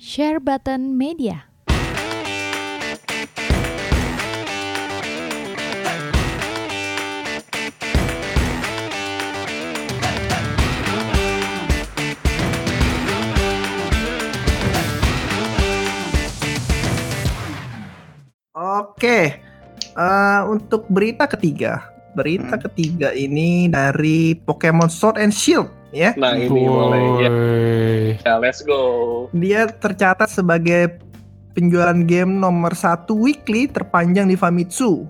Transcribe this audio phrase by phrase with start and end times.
[0.00, 1.44] Share Button Media.
[18.56, 19.36] Oke,
[20.00, 22.64] eh, untuk berita ketiga, berita Hmm.
[22.72, 26.16] ketiga ini dari Pokemon Sword and Shield, ya.
[26.16, 27.30] Nah ini boleh ya.
[28.18, 28.36] Ya.
[28.36, 28.80] Let's go.
[29.30, 30.98] Dia tercatat sebagai
[31.50, 35.04] penjualan game nomor satu weekly terpanjang di Famitsu,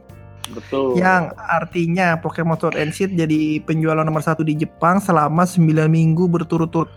[0.51, 0.97] Betul.
[0.97, 6.24] yang artinya Pokemon Sword and Shield jadi penjualan nomor satu di Jepang selama 9 minggu
[6.27, 6.88] berturut-turut.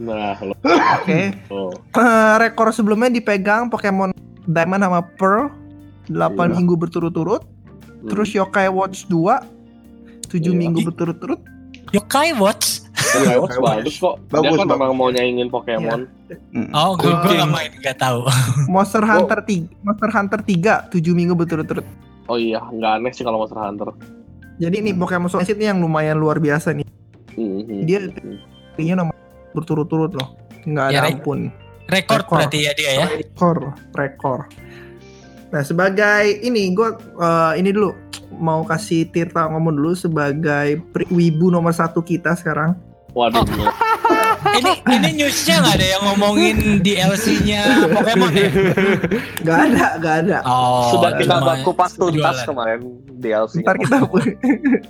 [0.00, 0.56] Nah lo.
[0.98, 1.68] Oke, Oh.
[1.92, 5.52] Eh, rekor sebelumnya dipegang Pokemon Diamond sama Pearl
[6.08, 6.16] 8
[6.48, 6.56] Iya.
[6.56, 7.44] minggu berturut-turut.
[7.44, 8.08] Hmm.
[8.08, 9.44] Terus Yokai Watch 2
[10.26, 10.56] 7 Iya.
[10.56, 11.44] minggu berturut-turut.
[11.92, 12.80] Yokai Watch?
[13.14, 14.14] Yokai Watch bagus kok.
[14.22, 14.72] Dia Bagus, kan bagus.
[14.74, 16.00] memang mau nyaingin Pokemon.
[16.72, 18.24] Oh, gue gue gak main, gak tahu.
[18.72, 19.08] Monster Oh.
[19.10, 21.84] Hunter 3 Monster Hunter 3 7 minggu berturut-turut.
[22.26, 23.92] Oh iya, nggak aneh sih kalau Monster Hunter.
[24.56, 26.86] Jadi ini Pokemon Sword ini yang lumayan luar biasa nih.
[27.34, 27.84] Hmm.
[27.84, 28.08] Dia
[28.72, 29.16] Kayaknya nomor
[29.52, 30.32] berturut-turut loh.
[30.62, 31.12] Nggak ada Ya, Rek.
[31.18, 31.40] ampun.
[31.84, 32.36] Rekor Rekor.
[32.38, 33.06] berarti ya dia ya.
[33.10, 33.56] Rekor,
[33.92, 34.40] rekor.
[35.52, 36.88] Nah, sebagai ini gue
[37.60, 37.92] ini dulu
[38.40, 40.80] mau kasih Tirta ngomong dulu sebagai
[41.12, 42.74] wibu nomor satu kita sekarang.
[43.12, 43.44] Waduh.
[44.42, 48.50] Ini ini newsnya nggak ada yang ngomongin DLC-nya Pokemon ya?
[49.46, 50.38] Gak ada, gak ada.
[50.44, 52.82] Oh, Sudah kita kupas tuntas kemarin
[53.22, 53.62] DLC.
[53.62, 54.02] Ntar kita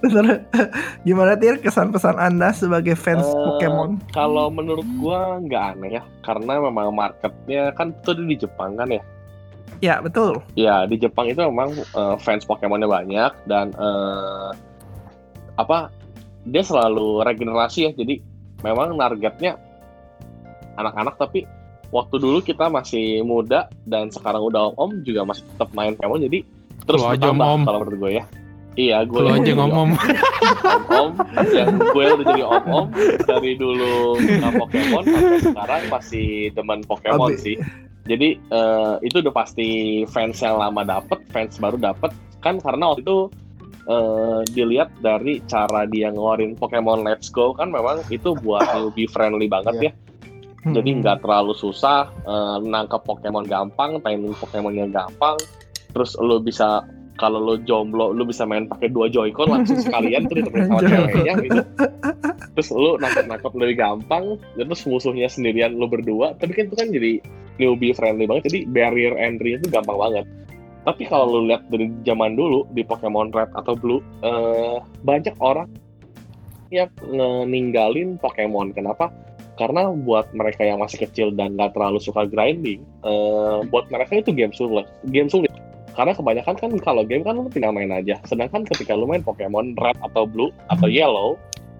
[1.06, 4.00] gimana Tir kesan-pesan Anda sebagai fans Eh, Pokemon?
[4.16, 9.04] Kalau menurut gua nggak aneh ya, karena memang marketnya kan itu di Jepang kan ya.
[9.82, 10.38] Ya, betul.
[10.54, 14.50] Ya di Jepang itu memang eh, fans Pokemonnya banyak dan eh,
[15.58, 15.90] apa
[16.46, 17.92] dia selalu regenerasi ya.
[17.92, 18.22] Jadi
[18.62, 19.58] memang targetnya
[20.78, 21.44] anak-anak tapi
[21.92, 26.38] waktu dulu kita masih muda dan sekarang udah om juga masih tetap main Pokemon jadi
[26.88, 27.62] terus aja bertambah om-om.
[27.68, 28.24] kalau menurut gue ya.
[28.72, 29.88] Iya, gue yang aja ngomong.
[30.64, 31.10] om-om
[31.52, 32.86] yang gue udah jadi om-om
[33.28, 37.56] dari dulu nggak Pokemon sampai sekarang masih demen Pokemon Abi- sih.
[38.02, 42.10] Jadi eh, itu udah pasti fans yang lama dapet, fans baru dapet
[42.42, 43.18] kan karena waktu itu
[43.86, 49.46] eh, dilihat dari cara dia ngeluarin Pokemon Let's Go kan memang itu buat newbie friendly
[49.46, 49.92] banget ya.
[50.62, 50.98] Jadi Hmm.
[51.02, 55.38] nggak terlalu susah eh, nangkep Pokemon gampang, timing Pokemonnya gampang.
[55.94, 56.82] Terus lo bisa
[57.20, 61.34] kalau lo jomblo, lo bisa main pakai dua Joy-Con langsung sekalian tuh ditemenin sama ceweknya
[61.44, 61.60] gitu.
[62.56, 64.24] Terus lo nangkep-nangkep lebih gampang,
[64.58, 66.34] dan terus musuhnya sendirian lo berdua.
[66.40, 67.22] Tapi kan itu kan jadi
[67.60, 70.26] newbie friendly banget, jadi barrier entry itu gampang banget.
[70.82, 75.70] Tapi kalau lo lihat dari zaman dulu di Pokemon Red atau Blue, eh, banyak orang
[76.72, 76.90] yang
[77.46, 78.74] ninggalin Pokemon.
[78.74, 79.12] Kenapa?
[79.60, 84.34] Karena buat mereka yang masih kecil dan nggak terlalu suka grinding, eh, buat mereka itu
[84.34, 84.88] game sulit.
[85.12, 85.52] Game sulit.
[85.92, 88.16] Karena kebanyakan kan kalau game kan lu tinggal main aja.
[88.24, 91.36] Sedangkan ketika lu main Pokemon Red atau Blue atau Yellow,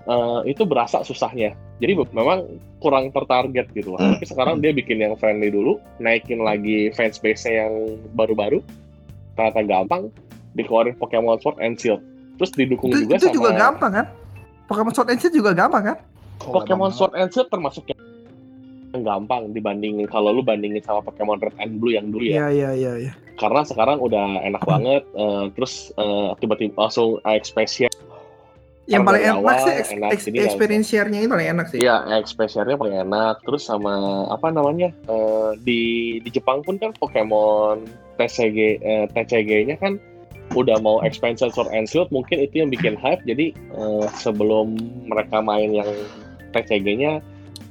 [0.07, 1.55] eh, itu berasa susahnya.
[1.83, 2.47] Jadi memang
[2.79, 4.15] kurang tertarget gitu lah.
[4.17, 8.63] Tapi sekarang dia bikin yang friendly dulu, naikin lagi fansbase yang baru-baru,
[9.35, 10.03] ternyata gampang,
[10.55, 12.03] dikeluarin Pokemon Sword and Shield.
[12.39, 14.07] Terus didukung Itu, juga itu sama juga gampang kan?
[14.71, 15.99] Pokemon Sword and Shield juga gampang kan?
[16.43, 18.01] Pokemon Sword and Shield termasuk yang
[19.01, 22.33] gampang dibandingin kalau lu bandingin sama Pokemon Red and Blue yang dulu ya.
[22.33, 23.13] Iya, iya, iya, iya.
[23.41, 27.92] Karena sekarang udah enak banget eh, terus eh, tiba-tiba langsung expansion
[28.83, 31.79] Yang paling enak awal, sih enak, ex- experience share-nya itu paling enak sih.
[31.79, 33.39] Iya, expansionnya paling enak.
[33.47, 33.95] Terus sama
[34.27, 35.81] apa namanya eh, di
[36.19, 37.87] di Jepang pun kan Pokemon
[38.19, 40.03] TCG eh, TCG-nya kan
[40.59, 42.11] udah mau expansion Sword and Shield.
[42.11, 43.23] Mungkin itu yang bikin hype.
[43.23, 44.75] Jadi eh, sebelum
[45.07, 45.89] mereka main yang
[46.51, 47.23] TCG-nya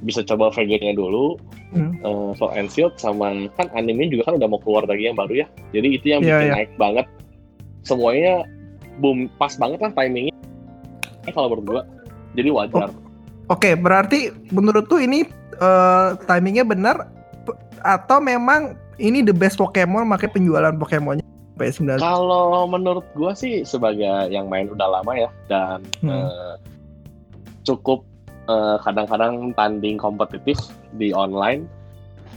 [0.02, 1.36] bisa coba VG-nya dulu.
[1.72, 1.92] Hmm.
[2.00, 5.44] eh, Sword and Shield sama kan anime juga kan udah mau keluar lagi yang baru
[5.44, 5.48] ya.
[5.76, 6.56] Jadi itu yang Iya, bikin iya.
[6.56, 7.06] naik banget.
[7.84, 8.48] Semuanya
[9.00, 10.36] boom pas banget lah timingnya.
[11.28, 11.82] Eh, kalau menurut gua.
[12.34, 12.90] Jadi wajar.
[13.52, 15.28] Oke, berarti menurut tuh ini
[15.60, 17.12] eh, timingnya benar
[17.82, 21.26] atau memang ini the best Pokemon makanya penjualan Pokemonnya
[21.58, 26.30] sampai 9 Kalau menurut gua sih sebagai yang main udah lama ya dan Hmm.
[26.30, 26.56] eh,
[27.62, 28.02] cukup
[28.50, 30.58] eh, kadang-kadang tanding kompetitif
[30.98, 31.68] di online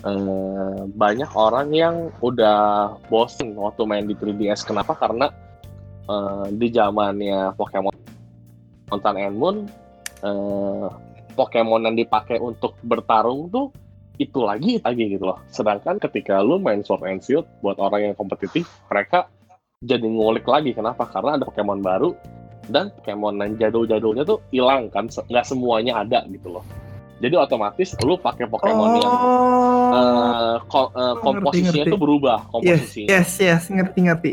[0.04, 4.66] eh, banyak orang yang udah bosen waktu main di 3DS.
[4.68, 4.92] Kenapa?
[4.98, 5.30] Karena
[6.04, 7.93] eh, di zamannya Pokemon
[8.98, 9.56] Sun and Moon
[10.20, 10.86] eh,
[11.34, 13.74] Pokemon yang dipakai untuk bertarung tuh
[14.14, 15.42] itu lagi itu lagi gitu loh.
[15.50, 19.26] Sedangkan ketika lu main Sword and Shield buat orang yang kompetitif, mereka
[19.82, 20.70] jadi ngulik lagi.
[20.70, 21.10] Kenapa?
[21.10, 22.14] Karena ada Pokemon baru
[22.70, 26.62] dan Pokemon yang jadul-jadulnya tuh hilang kan, nggak semuanya ada gitu loh.
[27.18, 29.14] Jadi otomatis lu pakai Pokemon yang
[29.84, 33.08] Oh, eh, ko- Oh, komposisinya ngerti, tuh berubah Yes, komposisinya.
[33.14, 34.32] yes, yes, ngerti ngerti.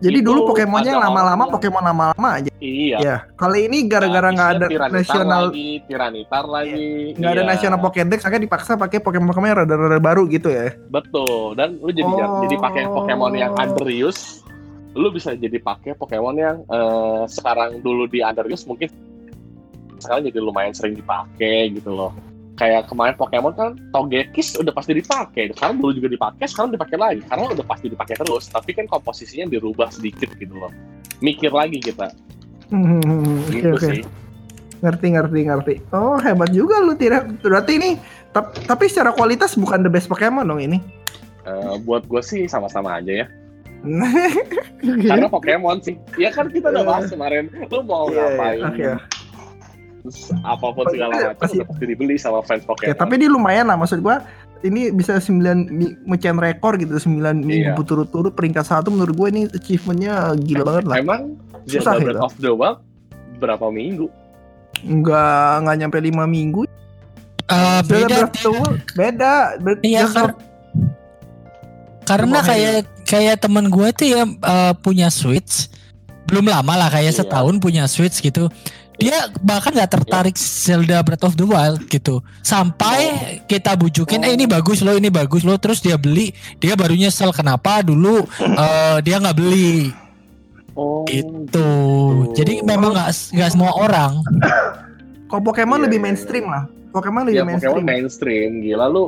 [0.00, 2.48] Jadi Itu dulu Pokemonnya ada lama-lama Pokemon lama-lama aja.
[2.56, 2.96] Iya.
[3.00, 6.88] Ya, kali ini gara-gara nggak ada Tiranitar nasional lagi, Tiranitar lagi.
[7.16, 10.72] nggak ada Iya, nasional Pokédex, akhirnya dipaksa pakai Pokemon-Pokemon yang rada-rada baru gitu ya.
[10.88, 11.52] Betul.
[11.54, 12.40] Dan lu jadi Oh.
[12.40, 14.40] jadi pakai Pokemon yang underuse,
[14.92, 18.88] lu bisa jadi pakai Pokemon yang eh, sekarang dulu di underuse mungkin
[20.00, 22.12] sekarang jadi lumayan sering dipakai gitu loh.
[22.60, 27.24] Kayak kemarin Pokemon kan Togekiss udah pasti dipakai, sekarang dulu juga dipakai, sekarang dipakai lagi
[27.24, 28.52] karena udah pasti dipakai terus.
[28.52, 30.68] Tapi kan komposisinya dirubah sedikit gitu loh.
[31.18, 32.12] Mikir lagi kita,
[32.68, 33.00] Hmm,
[33.48, 34.04] gitu oke, sih.
[34.78, 35.74] ngerti ngerti ngerti.
[35.90, 37.40] Oh hebat juga lu tidak.
[37.40, 37.90] Berarti ini
[38.30, 40.76] tap- tapi secara kualitas bukan the best Pokemon dong ini.
[41.42, 43.26] Eh, buat gue sih sama-sama aja ya.
[45.08, 45.96] Karena Pokemon sih.
[46.14, 47.48] Ya kan kita udah bahas kemarin.
[47.68, 48.60] Lu mau Iya, iya, ngapain?
[48.62, 48.84] oke.
[50.00, 51.56] Terus apa pun segala Iya, macam pasti.
[51.60, 52.96] pasti dibeli sama fans Oke, Pokemon.
[52.96, 54.24] tapi dia lumayan lah maksud gua.
[54.60, 57.74] Ini bisa 9 mi- mecahin rekor gitu 9 minggu Iya.
[57.74, 60.96] berturut-turut peringkat satu menurut gue ini achievementnya gila banget lah.
[60.98, 61.20] Emang
[61.64, 62.20] Susah Zelda Breath itu.
[62.22, 62.78] of the Wild
[63.36, 64.06] berapa minggu?
[64.82, 65.24] Enggak
[65.58, 66.62] enggak nyampe 5 minggu.
[67.46, 69.32] Eh, Zelda beda Breath of the Wild beda.
[69.58, 70.36] Ber- Iya, kar-
[72.02, 72.74] karena kayak
[73.04, 75.70] kayak temen gue tuh ya eh, punya Switch
[76.26, 77.18] belum lama lah kayak Iya.
[77.18, 78.50] setahun punya Switch gitu
[79.00, 84.44] dia bahkan nggak tertarik Zelda Breath of the Wild gitu sampai kita bujukin eh ini
[84.44, 88.28] bagus loh ini bagus loh terus dia beli dia baru nyesel kenapa dulu
[88.64, 89.90] eh, dia nggak beli
[90.78, 91.70] Oh, itu
[92.38, 94.22] jadi memang nggak nggak semua orang
[95.30, 96.64] Kalau Pokemon Iya, lebih iya, mainstream lah.
[96.90, 97.70] Pokemon lebih ya mainstream.
[97.70, 98.50] Pokemon mainstream.
[98.66, 99.02] Gila lu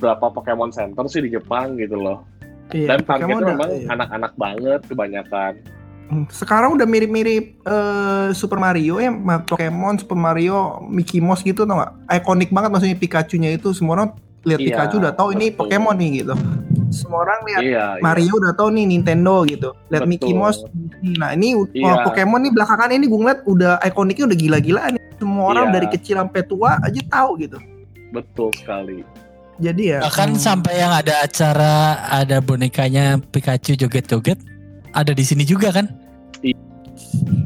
[0.00, 2.24] berapa Pokemon Center sih di Jepang gitu loh.
[2.72, 3.88] Iya, Dan targetnya memang iya.
[3.92, 5.52] anak-anak banget kebanyakan.
[6.32, 9.12] Sekarang udah mirip-mirip eh, Super Mario ya,
[9.44, 11.92] Pokemon, Super Mario, Mickey Mouse gitu tau gak?
[12.08, 14.08] Ikonik banget maksudnya Pikachu-nya itu semua orang
[14.46, 15.52] lihat Iya, Pikachu udah tahu ini.
[15.52, 16.34] Pokemon nih gitu.
[16.88, 19.76] Semua orang lihat Iya, Mario udah tahu nih Nintendo gitu.
[19.92, 20.08] Lihat.
[20.08, 20.64] Mickey Mouse.
[21.20, 22.06] Nah, ini Iya.
[22.06, 24.92] Pokemon nih belakangan ini gue ngeliat udah ikoniknya udah gila-gilaan.
[25.18, 25.74] Semua orang Iya.
[25.76, 27.58] dari kecil sampai tua aja tahu gitu.
[27.60, 29.04] iya, betul sekali.
[29.58, 31.74] Jadi ya bahkan hmm, sampai yang ada acara
[32.06, 34.38] ada bonekanya Pikachu joget-joget
[34.92, 35.86] ada di sini juga kan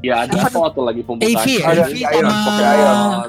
[0.03, 1.31] Ya ada apa waktu lagi pembukaan?
[1.31, 1.67] Eevee ya?
[1.71, 3.23] Ada Eevee Iron, sama.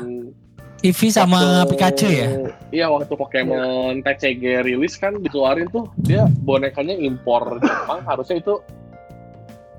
[0.82, 2.28] Eevee sama Waktu- Pikachu ya
[2.74, 8.58] Iya waktu Pokemon TCG rilis kan dikeluarin tuh dia bonekanya impor Jepang harusnya itu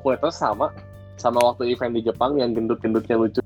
[0.00, 0.70] kualitasnya sama
[1.16, 3.42] sama waktu event di Jepang yang gendut-gendutnya lucu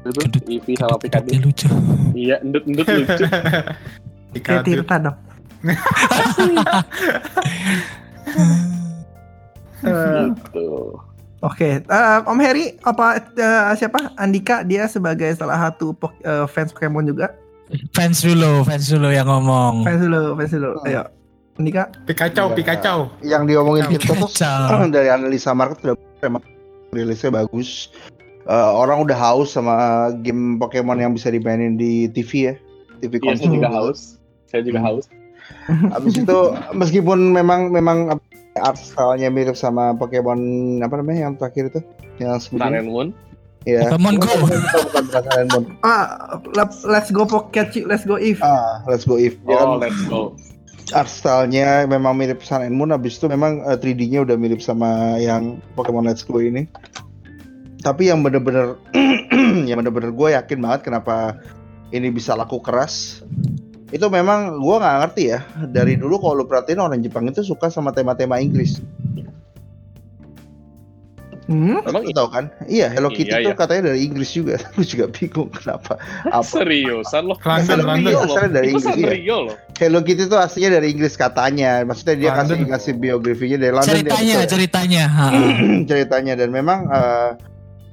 [0.00, 1.68] itu Gendut- Eevee sama Pikachu lucu
[2.12, 3.24] iya gendut-gendut lucu
[4.44, 5.16] kayak Tirta dong.
[10.32, 10.96] Gitu
[11.40, 14.12] Oke, eh, Om Heri apa eh, siapa?
[14.14, 17.32] Andika dia sebagai salah satu pok- eh, fans Pokemon juga.
[17.90, 20.70] fans dulu fans dulu yang ngomong Fans dulu, fans dulu.
[20.76, 20.86] Hmm.
[20.86, 21.02] Ayo.
[21.56, 21.88] Andika.
[22.04, 22.56] Pikacau, Iya.
[22.56, 22.98] Pikacau.
[23.22, 24.84] yang diomongin kita tuh Kacau.
[24.92, 26.44] dari analisa market udah emang
[26.90, 27.88] rilisnya bagus.
[28.42, 29.76] Eh, orang udah haus sama
[30.18, 32.54] game Pokemon yang bisa dimainin di TV ya.
[32.98, 33.54] TV iya saya konsol.
[33.54, 34.00] juga haus
[34.46, 34.88] saya juga Hmm.
[34.90, 35.06] haus
[35.90, 36.38] Abis itu
[36.72, 38.12] meskipun memang memang
[38.56, 40.38] art style-nya mirip sama Pokemon
[40.82, 41.80] apa namanya yang terakhir itu
[42.18, 42.80] yang Sun sebelumnya.
[42.80, 43.08] and Moon
[43.68, 43.92] Iya.
[43.92, 44.28] Pokemon Go.
[45.52, 45.64] Sun.
[45.84, 46.06] Ah,
[46.48, 48.40] le- let's go Pikachu, let's go Eve.
[48.40, 49.36] Ah, let's go if.
[49.44, 50.32] Ya oh kan, let's go
[50.90, 55.18] art style-nya memang mirip Sun and Moon habis itu memang eh, 3D-nya udah mirip sama
[55.18, 56.66] yang Pokemon Let's Go ini.
[57.80, 58.76] Tapi yang bener-bener
[59.68, 61.38] yang bener-bener gue yakin banget kenapa
[61.90, 63.24] ini bisa laku keras.
[63.90, 65.40] Itu memang gue nggak ngerti ya.
[65.66, 68.78] Dari dulu kalau lu perhatiin orang Jepang itu suka sama tema-tema Inggris.
[71.50, 71.82] Hmm?
[71.82, 72.44] emang Lu tahu kan?
[72.70, 73.58] Iya, Hello Kitty Iya, itu iya.
[73.58, 74.54] katanya dari Inggris juga.
[74.78, 75.98] Lu juga bingung kenapa.
[76.30, 76.46] Apa?
[76.46, 78.14] seriusan loh London, Itu London.
[78.22, 79.38] Asalnya dari Inggris, iya.
[79.74, 81.82] Hello Kitty itu aslinya dari Inggris katanya.
[81.82, 82.70] Maksudnya dia kasih London.
[82.70, 83.90] kasih biografinya dari London.
[83.90, 85.04] dia ceritanya ceritanya
[85.90, 87.30] ceritanya dan memang eh,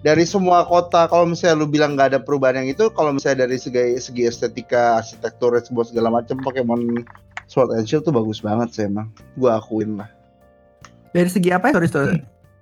[0.07, 3.59] dari semua kota kalau misalnya lu bilang nggak ada perubahan yang itu kalau misalnya dari
[3.59, 7.03] segi segi estetika arsitektur sebuah segala macam Pokemon
[7.51, 9.11] Sword and Shield tuh bagus banget sih emang.
[9.35, 10.07] Gua akuin lah.
[11.11, 11.73] Dari segi apa ya?
[11.75, 12.15] Sorry, sorry.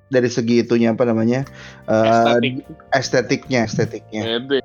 [0.10, 1.46] dari segi itunya apa namanya?
[1.86, 2.02] Eh,
[2.34, 2.54] estetik.
[2.94, 4.22] estetiknya estetiknya.
[4.42, 4.60] Ede.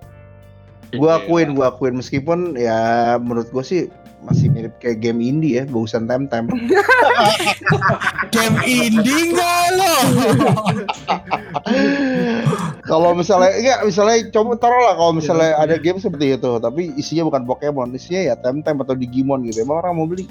[0.96, 2.00] gua akuin gua akuin.
[2.00, 3.92] Meskipun ya menurut gua sih
[4.24, 6.48] masih mirip kayak game indie ya bagusan Temtem.
[8.36, 9.96] Game indie enggak lo
[12.84, 17.28] kalau misalnya enggak misalnya coba taruh lah kalau misalnya ada game seperti itu tapi isinya
[17.28, 20.24] bukan Pokemon isinya ya Temtem atau Digimon gitu emang orang mau beli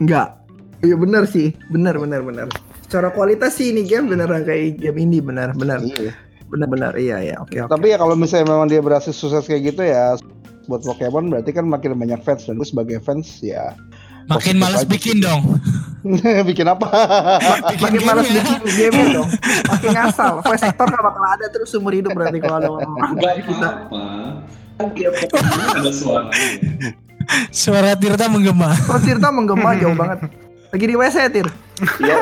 [0.00, 0.40] Enggak.
[0.82, 2.50] Iya benar sih, benar benar benar.
[2.82, 6.10] Secara kualitas sih ini game beneran kayak game indie benar benar Iya.
[6.50, 7.70] benar benar iya iya oke oke.
[7.70, 10.18] Tapi ya kalau misalnya memang dia berhasil sukses kayak gitu ya
[10.66, 13.78] buat Pokemon berarti kan makin banyak fans dan gue sebagai fans ya
[14.28, 14.86] Makin aja.
[14.86, 15.58] bikin dong.
[16.48, 16.86] bikin apa?
[17.78, 18.42] Makin malas ya.
[18.42, 19.28] bikin game dong.
[19.70, 20.42] Makin ngasal.
[20.42, 22.90] Voice actor gak bakal ada terus seumur hidup berarti kalau ada orang
[23.46, 23.68] kita.
[23.88, 24.00] apa-apa.
[24.78, 26.90] Kan ada suaranya.
[27.54, 28.74] Suara Tirta menggema.
[28.90, 30.26] Oh, Tirta menggema jauh banget.
[30.72, 31.46] Lagi di WC, Tir.
[32.00, 32.16] Iya.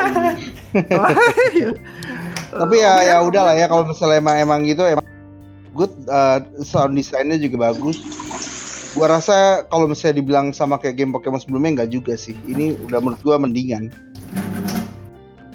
[2.51, 5.07] Tapi ya ya udahlah ya kalau misalnya emang emang gitu emang
[5.71, 8.03] good uh, sound desainnya juga bagus.
[8.97, 12.35] Gua rasa kalau misalnya dibilang sama kayak game Pokemon sebelumnya enggak juga sih.
[12.47, 13.89] Ini udah menurut gua mendingan.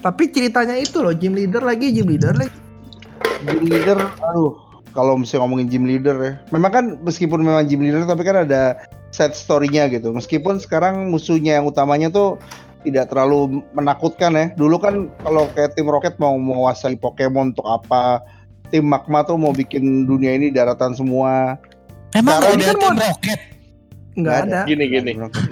[0.00, 2.54] Tapi ceritanya itu loh, gym leader lagi, gym leader lagi.
[3.42, 4.54] Gym leader, aduh,
[4.94, 8.80] kalau misalnya ngomongin gym leader ya, memang kan meskipun memang gym leader tapi kan ada
[9.12, 10.14] side story-nya gitu.
[10.14, 12.40] Meskipun sekarang musuhnya yang utamanya tuh
[12.86, 14.46] tidak terlalu menakutkan ya.
[14.54, 18.22] Dulu kan kalau kayak tim Rocket mau menguasai Pokemon untuk apa?
[18.70, 21.58] Tim Magma tuh mau bikin dunia ini daratan semua.
[22.12, 23.40] Emang Sekarang ada kan tim mau- roket?
[24.16, 24.60] Nggak ada.
[24.64, 25.10] Gini gini,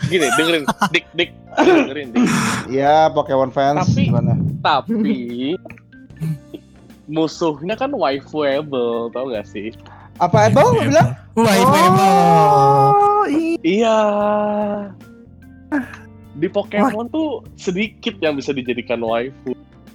[0.09, 2.25] gini dengerin, dik dik, dengerin dik.
[2.73, 4.33] Ya Pokemon fans Tapi- gimana?
[4.61, 5.13] Tapi
[7.05, 9.69] musuhnya kan waifuable, tau gak sih?
[10.17, 11.13] Apa Apple lu bilang?
[11.35, 11.45] Ibu.
[11.45, 13.59] Oh, iya.
[13.61, 13.99] Iya.
[16.35, 19.53] Di Pokemon tuh sedikit yang bisa dijadikan waifu.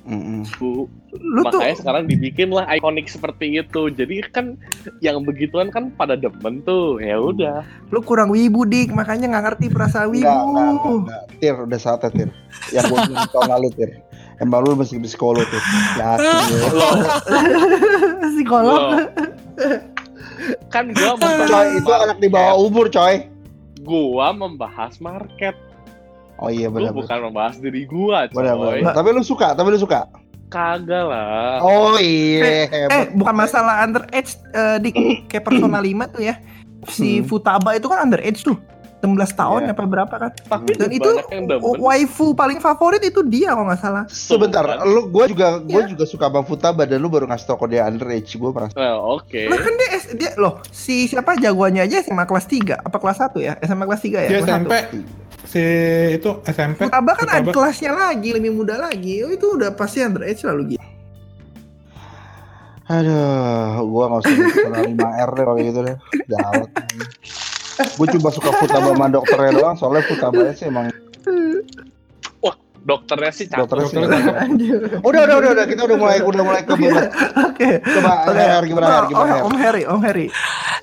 [0.10, 0.42] Mm-mm.
[1.14, 3.94] Lu tuh Makanya sekarang dibikin lah ikonik seperti itu.
[3.94, 4.58] Jadi kan
[5.06, 6.98] yang begituan kan pada demen tuh.
[6.98, 7.62] Ya udah.
[7.94, 10.26] lu kurang wibu dik, makanya nggak ngerti perasaan wibu.
[10.26, 11.22] Enggak, enggak, enggak, enggak.
[11.38, 12.30] Tir, udah saatnya Tir.
[12.74, 13.92] Yang gue bilang tahun lalu Tir.
[14.40, 15.64] Emang lu masih psikolog Tir.
[15.94, 16.10] Ya,
[18.34, 18.82] Psikolog.
[20.74, 23.28] kan gua Coy, itu anak di bawah umur coy.
[23.84, 25.54] gua membahas market.
[26.40, 26.92] Oh iya benar.
[26.92, 28.80] bukan membahas diri gua, Benar, coy.
[28.80, 28.94] benar.
[28.94, 30.08] Tapi lu suka, tapi lu suka.
[30.48, 31.60] Kagak lah.
[31.60, 33.14] Oh iya, Eh, hebat.
[33.14, 34.96] bukan masalah underage eh, dik
[35.28, 36.40] kayak Persona 5 tuh ya.
[36.88, 37.28] Si Hmm.
[37.28, 38.56] Futaba itu kan underage tuh.
[39.00, 39.72] 16 tahun Iya.
[39.72, 40.32] apa berapa kan?
[40.44, 41.08] Tapi Dan itu
[41.78, 44.04] waifu paling favorit itu dia kalau nggak salah.
[44.08, 45.90] Sebentar, lu gua juga gua Iya.
[45.90, 48.36] juga suka Bang Futaba dan lu baru ngasih tau kok dia underage.
[48.36, 48.76] Gua merasa.
[48.76, 49.40] Nah, oke.
[49.46, 53.40] Lah kan dia, dia loh si siapa jagoannya aja SMA kelas 3 apa kelas 1
[53.40, 53.54] ya?
[53.62, 54.30] SMA kelas 3 ya?
[54.30, 55.29] Dia kelas SMP 1.
[55.50, 55.64] Si
[56.14, 56.86] itu SMP.
[56.86, 59.26] Futaba kan ada kelasnya lagi, lebih muda lagi.
[59.26, 60.86] Oh, itu udah pasti underage lalu gitu.
[62.90, 64.34] Aduh, gua nggak usah
[64.66, 65.96] kenal 5R deh kalau gitu deh.
[66.30, 66.70] Gawat.
[67.80, 70.92] Gue cuma suka Futaba sama dokternya doang, soalnya Futaba sih emang
[72.80, 73.60] Dokternya sih cakep.
[73.60, 73.96] dokternya sih.
[74.00, 74.80] Dokternya Anjir.
[75.04, 76.74] Udah, udah, udah, udah, kita udah mulai udah mulai ke.
[76.74, 77.70] Oke.
[77.84, 78.40] Coba Oke.
[78.40, 79.42] Her, gimana Her, Oh, gimana Her?
[79.44, 80.28] Om Harry, Om Harry.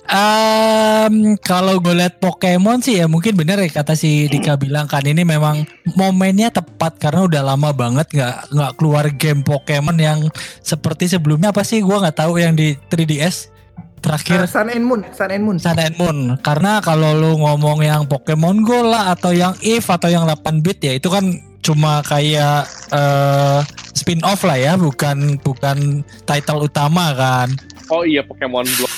[0.06, 5.02] Em, kalau gue liat Pokemon sih ya mungkin bener ya kata si Dika bilang kan
[5.02, 5.66] ini memang
[5.98, 10.18] momennya tepat karena udah lama banget nggak nggak keluar game Pokemon yang
[10.62, 13.50] seperti sebelumnya apa sih gue nggak tahu yang di 3DS
[13.98, 15.56] terakhir Uh, Sun and Moon, Sun and Moon.
[15.58, 20.06] Sun and Moon karena kalau lu ngomong yang Pokemon Go lah atau yang Eve atau
[20.06, 21.26] yang 8 bit ya itu kan
[21.66, 22.62] cuma kayak
[22.94, 27.48] eh spin off lah ya bukan bukan title utama kan
[27.86, 28.94] Oh iya Pokemon Block.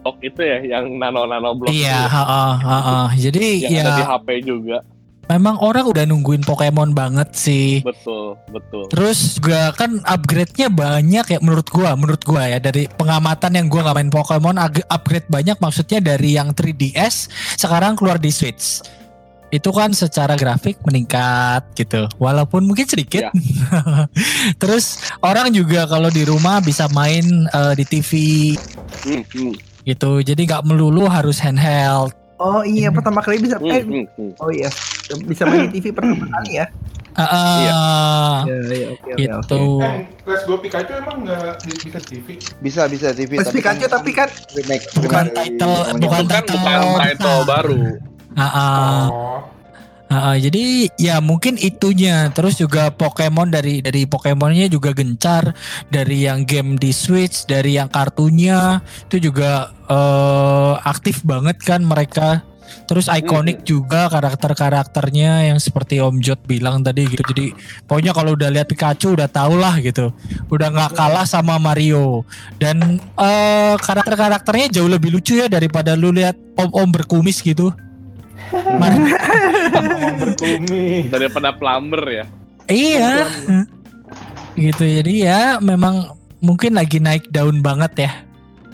[0.00, 1.72] Block itu ya yang nano-nano block.
[1.72, 3.06] iya ya, heeh, heeh.
[3.20, 4.78] jadi yang ya ada di HP juga.
[5.24, 8.84] memang orang udah nungguin Pokemon banget sih Betul, betul.
[8.92, 13.88] Terus juga kan upgrade-nya banyak ya menurut gua, menurut gua ya dari pengamatan yang gua
[13.88, 18.84] nggak main Pokemon upgrade banyak maksudnya dari yang 3DS sekarang keluar di Switch.
[19.54, 22.10] Itu kan secara grafik meningkat gitu.
[22.18, 23.30] Walaupun mungkin sedikit.
[23.30, 23.30] Iya.
[24.60, 28.10] Terus orang juga kalau di rumah bisa main eh, di TV
[29.04, 29.52] Hmm, hmm,
[29.86, 30.18] gitu.
[30.20, 32.10] Jadi nggak melulu harus handheld.
[32.34, 34.32] Oh iya, pertama kali bisa hmm, eh hmm, hmm.
[34.42, 34.66] oh iya.
[35.22, 36.66] Bisa main di TV pertama kali ya.
[37.14, 37.78] Ah, ah, Iya.
[38.42, 39.20] Iya, iya, oke oke.
[39.22, 39.62] gitu.
[39.78, 39.86] oke.
[39.86, 42.26] Eh, Let's Go Pikachu emang nggak bisa di TV?
[42.58, 43.38] Bisa, bisa TV.
[43.38, 46.58] Mas Pikachu tapi kan remake, Bukan title, bukan Itu kan title.
[46.58, 47.78] bukan title baru.
[48.34, 49.02] Ah, ah.
[49.10, 49.54] Oh.
[50.14, 52.30] Ah, jadi ya mungkin itunya.
[52.30, 55.56] Terus juga Pokemon dari dari Pokemonnya juga gencar.
[55.90, 58.78] Dari yang game di Switch dari yang kartunya.
[59.10, 62.46] Itu juga eh, aktif banget kan mereka.
[62.84, 67.24] Terus ikonik juga karakter-karakternya yang seperti Om Jot bilang tadi gitu.
[67.24, 67.56] Jadi
[67.88, 70.12] pokoknya kalau udah lihat Pikachu udah tau lah gitu.
[70.52, 72.22] Udah nggak kalah sama Mario.
[72.60, 77.72] Dan eh, karakter-karakternya jauh lebih lucu ya daripada lu lihat om-om berkumis gitu
[80.20, 81.10] berkumis.
[81.10, 82.24] Daripada plumber ya.
[82.70, 83.28] Iya.
[84.54, 88.12] gitu jadi ya memang mungkin lagi naik daun banget ya.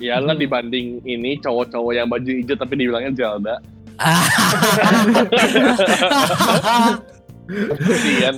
[0.01, 3.57] Iyalah dibanding ini cowok-cowok yang baju hijau tapi dibilangnya Zelda.
[7.51, 8.35] Kasian.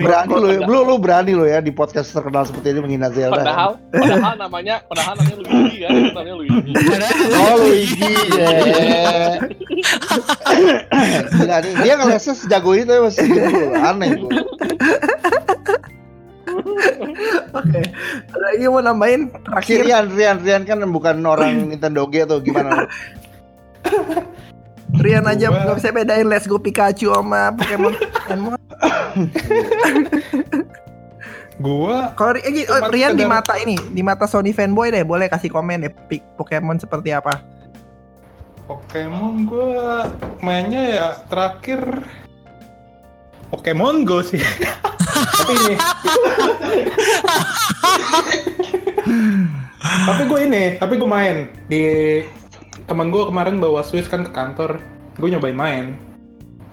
[0.00, 3.36] Berani lo, ya- lu lu berani lo ya di podcast terkenal seperti ini menghina Zelda.
[3.36, 6.72] Padahal, padahal namanya, padahal namanya Luigi kan, namanya Luigi.
[7.34, 8.48] Oh Luigi ya.
[11.30, 13.62] Gila nih, dia ngelesnya sejago itu ya masih gitu.
[13.76, 14.10] Aneh.
[17.54, 17.80] Oke.
[18.30, 19.78] Ada lagi yang mau nambahin Si terakhir?
[19.84, 22.86] Rian, Rian, Rian kan bukan orang Nintendo G atau gimana?
[25.00, 27.94] Rian aja Gua- nggak bisa bedain Let's Go Pikachu sama Pokemon.
[27.94, 28.58] Pokemon.
[31.54, 35.50] Gua Kalau eh, oh, Rian di mata ini, di mata Sony fanboy deh, boleh kasih
[35.50, 35.92] komen deh
[36.34, 37.42] Pokemon seperti apa?
[38.64, 40.10] Pokemon gua
[40.40, 42.02] mainnya ya terakhir
[43.54, 44.42] Pokemon Go sih.
[45.14, 45.74] tapi ini.
[49.84, 51.36] tapi gue ini, tapi gue main
[51.68, 51.84] di
[52.84, 54.78] teman gue kemarin bawa Switch kan ke kantor,
[55.14, 55.84] gue nyobain main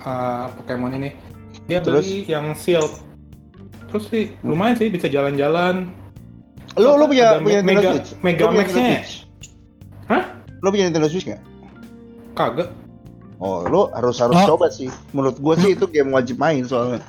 [0.01, 1.09] uh, Pokemon ini.
[1.65, 2.03] Dia Terus?
[2.03, 2.89] beli yang Shield.
[3.87, 5.89] Terus sih lumayan sih bisa jalan-jalan.
[6.73, 8.09] Lu lu punya Ada punya Mega- Nintendo Switch?
[8.21, 9.03] Mega Lu punya Max-nya Nintendo ya?
[9.03, 9.13] Switch?
[10.07, 10.23] Hah?
[10.57, 11.41] Lu punya Nintendo Switch nggak?
[12.31, 12.69] Kagak.
[13.37, 14.45] Oh, lu harus harus Oh.
[14.55, 14.87] coba sih.
[15.11, 17.01] Menurut gua sih itu game wajib main soalnya.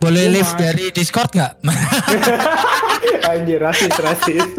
[0.00, 1.60] Boleh live dari Discord nggak?
[3.28, 4.48] Anjir rasis rasis.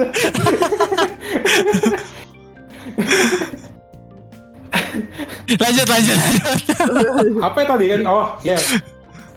[5.62, 6.20] lanjut lanjut.
[7.42, 8.02] apa ya tadi kan?
[8.08, 8.58] Oh, ya.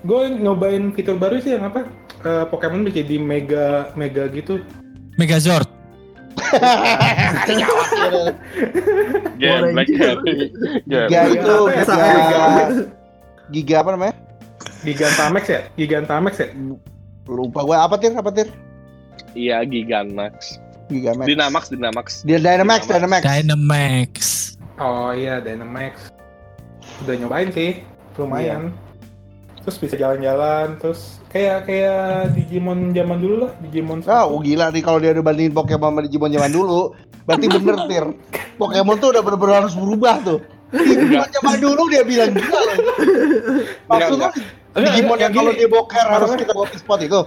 [0.04, 1.88] Gue nyobain fitur baru sih yang apa?
[2.24, 4.60] Eh, Pokemon bisa jadi mega mega gitu.
[5.16, 5.68] Megazord.
[9.38, 9.88] Black.
[10.88, 12.66] Giga itu Apa ya?
[13.52, 14.14] Giga apa namanya?
[14.82, 15.60] Gigantamax ya?
[15.76, 16.48] Gigantamax ya?
[17.28, 18.12] Lupa gua apa tir?
[18.16, 18.48] Apa tir?
[19.32, 20.64] Iya, Gigamax.
[20.88, 21.26] Giga Max.
[21.28, 22.06] Dynamax, Dynamax.
[22.28, 23.22] Dia Dynamax, Dynamax.
[23.24, 24.16] Dynamax.
[24.74, 26.10] Oh iya, Dynamax.
[27.06, 27.86] Udah nyobain sih,
[28.18, 28.74] lumayan.
[29.64, 34.04] Terus bisa jalan-jalan, terus kayak kayak Digimon zaman dulu lah, Digimon.
[34.04, 36.92] Ah, oh gila nih kalau dia udah bandingin Pokemon sama Digimon zaman dulu.
[37.24, 38.04] Berarti bener tir.
[38.60, 40.38] Pokemon tuh udah bener-bener harus berubah tuh.
[40.68, 42.76] Digimon zaman dulu dia bilang gila loh.
[43.88, 44.28] Maksudnya
[44.74, 47.20] Digimon yang kalau dia boker harus kita bawa ke spot itu.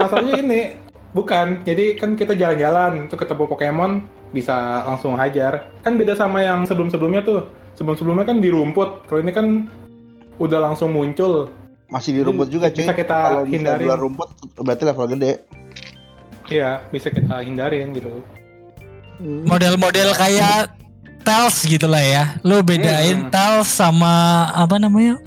[0.00, 0.60] Masalahnya ini
[1.12, 1.60] bukan.
[1.68, 3.92] Jadi kan kita jalan-jalan untuk ketemu Pokemon
[4.30, 5.72] bisa langsung hajar.
[5.80, 7.40] Kan beda sama yang sebelum-sebelumnya tuh.
[7.74, 9.06] Sebelum-sebelumnya kan di rumput.
[9.06, 9.46] Kalau ini kan
[10.36, 11.48] udah langsung muncul.
[11.88, 12.84] Masih di rumput juga cuy.
[12.84, 13.86] Bisa kita Kalau hindarin.
[13.86, 15.32] luar rumput berarti level gede.
[16.48, 18.24] Iya, bisa kita hindarin gitu.
[19.20, 20.72] Model-model kayak
[21.20, 22.24] Tails gitu lah ya.
[22.40, 23.30] Lu bedain Hmm.
[23.30, 24.08] Tails sama
[24.50, 25.20] apa namanya?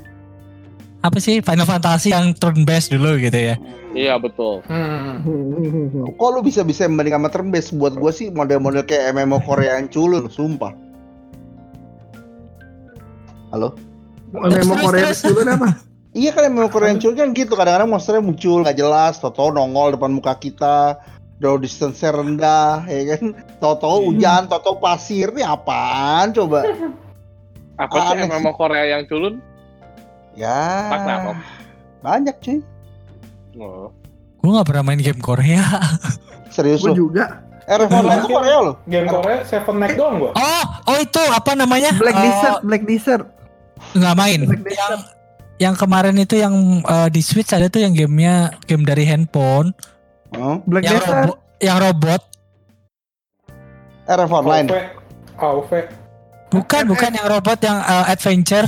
[1.02, 3.56] Apa sih Final Fantasy yang turn based dulu gitu ya.
[3.98, 4.62] Iya, betul.
[4.70, 5.26] Hmm.
[6.06, 7.74] Kok lu bisa bisa membanding sama turn based?
[7.74, 10.78] Buat gua sih model-model kayak MMO Korea yang culun, sumpah.
[13.50, 13.74] Halo?
[14.30, 15.22] Terus, Korea terus.
[15.26, 15.70] dulu apa?
[16.12, 17.56] Iya kan MMO Korea yang culun kan gitu.
[17.56, 21.00] Kadang-kadang monsternya muncul nggak jelas, toto nongol depan muka kita,
[21.40, 23.32] draw distance rendah, ya kan?
[23.64, 26.68] Toto hujan, toto pasir, ini apaan coba?
[27.80, 28.28] Apa sih.
[28.28, 29.40] MMO Korea yang culun?
[30.34, 31.38] Ya, Pak Narok.
[32.00, 32.58] banyak cuy.
[33.56, 33.92] Oh.
[34.38, 35.62] Gue gak pernah main game Korea.
[36.50, 37.08] Serius Gue lu.
[37.08, 37.44] juga.
[37.62, 38.76] Eh, RF Online itu Korea loh.
[38.84, 40.32] Game Korea Seven Night doang gua.
[40.34, 41.94] Oh, oh itu apa namanya?
[41.94, 43.24] Black Eh, Desert, Black Desert.
[43.94, 44.40] nggak main.
[44.44, 45.02] Black Yang Desert.
[45.58, 49.72] yang kemarin itu yang eh, di Switch ada tuh yang gamenya game dari handphone
[50.34, 51.16] Oh, Black yang Desert.
[51.22, 52.22] robot yang robot
[54.08, 54.68] RF Online.
[54.68, 54.76] AOV.
[55.38, 55.72] AOV.
[56.50, 58.68] bukan bukan yang robot yang eh, adventure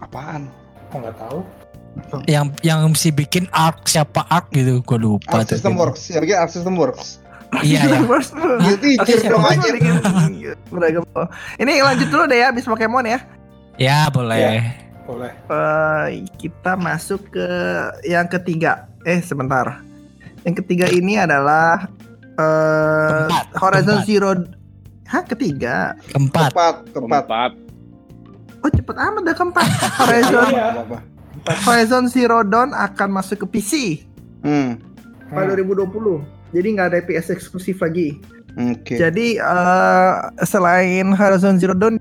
[0.00, 0.48] Apaan?
[0.92, 1.40] Oh nggak tahu.
[2.28, 5.80] yang yang si bikin arc siapa arc gitu gue lupa Arc tuh System.
[5.80, 6.12] Works.
[6.12, 7.24] Ya, bikin Arc System Works.
[7.64, 9.32] iya ya Oke, Gear siapa?
[9.32, 9.44] dong
[10.68, 11.04] beragam.
[11.56, 13.18] Ini lanjut dulu deh ya, abis Pokemon ya.
[13.78, 14.60] ya boleh
[15.06, 15.32] Boleh.
[15.46, 17.48] Eh, kita masuk ke
[18.04, 18.90] yang ketiga.
[19.06, 19.80] Eh sebentar.
[20.42, 21.86] Yang ketiga ini adalah
[22.34, 24.08] eh Keempat, Horizon keempat.
[24.10, 24.30] Zero.
[25.06, 25.94] Hah ketiga?
[26.10, 27.24] keempat Tepat, tepat.
[27.24, 27.50] Keempat.
[28.60, 29.66] Oh cepet amat dah keempat.
[29.98, 30.66] Horizon Iya.
[31.62, 33.72] Horizon Zero Dawn akan masuk ke PC
[34.40, 34.78] Hmm.
[35.28, 35.58] pada Hmm.
[35.58, 36.22] 2020.
[36.50, 38.18] Jadi nggak ada PS eksklusif lagi.
[38.56, 38.96] Oke.
[38.96, 42.00] Jadi eh, selain Horizon Zero Dawn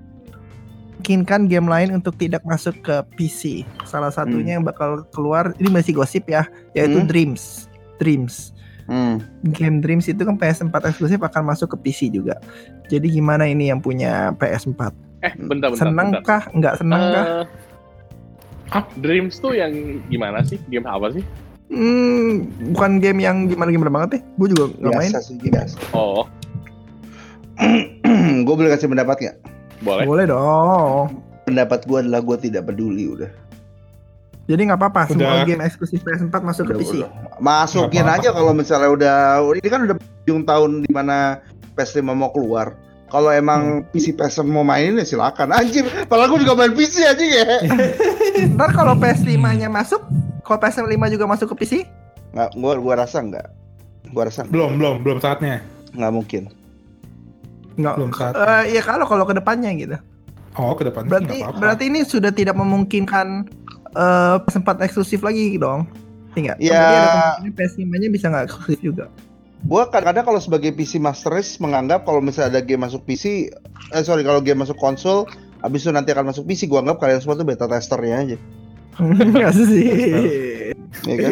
[0.95, 3.61] mungkinkan game lain untuk tidak masuk ke PC.
[3.83, 7.05] Salah satunya yang bakal keluar ini masih gosip ya, yaitu Hmm.
[7.05, 7.69] Dreams.
[7.95, 8.55] Dreams.
[8.85, 9.21] Hmm.
[9.45, 12.37] Game Dreams itu kan PS4 eksklusif akan masuk ke PC juga.
[12.85, 14.93] Jadi gimana ini yang punya PS4?
[15.25, 16.21] Eh, bentar, bentar, Seneng bentar.
[16.21, 16.43] kah?
[16.53, 17.25] Nggak seneng kah?
[17.25, 17.43] Eh,
[18.71, 19.73] ah, Dreams tuh yang
[20.05, 20.61] gimana sih?
[20.69, 21.25] Game apa sih?
[21.65, 24.21] Hmm, bukan game yang gimana-gimana banget ya.
[24.38, 25.09] Gue juga nggak main.
[25.09, 25.75] Biasa sih, biasa.
[25.91, 26.29] Oh,
[28.45, 29.38] gue boleh kasih pendapat nggak?
[29.81, 30.05] boleh.
[30.05, 31.19] Boleh dong.
[31.43, 33.29] Pendapat gue adalah gue tidak peduli udah.
[34.45, 36.93] Jadi nggak apa-apa semua game eksklusif PS4 masuk ke Udah, PC.
[37.01, 37.11] udah.
[37.41, 39.17] Masukin Nggak aja kalau misalnya udah
[39.57, 41.41] ini kan udah ujung tahun di mana
[41.73, 42.77] PS5 mau keluar.
[43.15, 43.88] Kalau emang Hmm.
[43.89, 45.47] PC PS mau mainin ya silakan.
[45.49, 47.47] Anjir, padahal gue juga main PC aja ya.
[48.51, 50.04] Ntar kalau PS5-nya masuk,
[50.43, 51.73] kalau PS5 juga masuk ke PC,
[52.30, 53.47] Nggak, gua gua rasa enggak.
[54.12, 55.63] Gua rasa Belum, belum, belum saatnya.
[55.89, 56.51] nggak mungkin.
[57.73, 57.95] nggak.
[57.95, 58.36] Belum saat.
[58.36, 59.95] Eh, ya kalau kalau ke depannya gitu.
[60.54, 61.60] Oh, ke depan sih Berarti nggak apa-apa.
[61.62, 63.47] berarti ini sudah tidak memungkinkan
[63.93, 65.88] eh PS4 eksklusif lagi dong.
[66.34, 66.60] Iya.
[66.60, 66.75] Ya.
[66.75, 69.08] Jadi ada kemungkinan PS5-nya bisa nggak eksklusif juga.
[69.65, 73.49] Gua kadang-kadang kalau sebagai PC Master Race menganggap kalau misalnya ada game masuk PC,
[73.97, 75.25] eh sorry kalau game masuk konsol,
[75.65, 78.38] habis itu nanti akan masuk PC, gua anggap kalian semua tuh beta testernya aja.
[79.01, 79.89] Nggak sih.
[81.10, 81.32] Ya kan?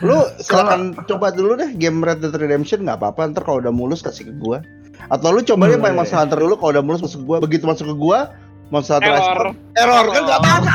[0.00, 4.00] Lu silakan coba dulu deh game Red Dead Redemption nggak apa-apa, ntar kalau udah mulus
[4.00, 4.64] kasih ke gua.
[5.12, 5.92] Atau lu coba deh main.
[5.92, 8.32] Monster Hunter dulu kalau udah mulus masuk ke gua, begitu masuk ke gua
[8.72, 9.52] Monster Hunter Error.
[9.76, 10.72] Error kan nggak apa-apa.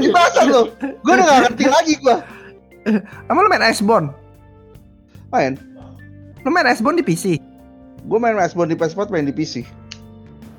[0.00, 0.62] Gimana lu?
[1.04, 2.16] Gua udah nggak ngerti lagi gua.
[3.28, 4.16] Emang lu main Iceborne?
[5.30, 5.54] Main,
[6.42, 7.38] Lu main Iceborne di PC?
[8.08, 9.62] gua main Iceborne di PS4 main di PC.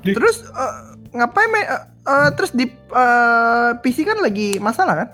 [0.06, 0.74] Terus eh,
[1.12, 5.08] ngapain main eh, eh, terus di eh, PC kan lagi masalah kan?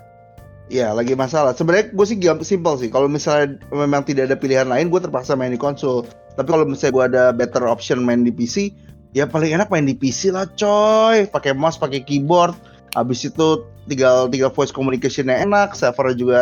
[0.68, 1.57] Iya, lagi masalah.
[1.57, 2.92] Sebenarnya gue sih simple sih.
[2.92, 6.05] Kalau misalnya memang tidak ada pilihan lain, gue terpaksa main di konsol.
[6.37, 8.77] Tapi kalau misalnya gue ada better option main di PC,
[9.16, 11.25] ya paling enak main di PC lah, coy.
[11.33, 12.53] Pakai mouse, pakai keyboard.
[12.92, 16.40] Habis itu tinggal tinggal voice communication-nya enak, servernya juga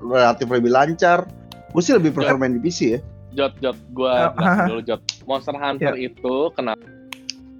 [0.00, 1.28] relatif lebih lancar.
[1.76, 3.00] Gue sih lebih prefer main di PC ya.
[3.36, 5.02] Jot, Jot, gua Oh, jelasin dulu Jot.
[5.28, 6.80] Monster Hunter itu kenapa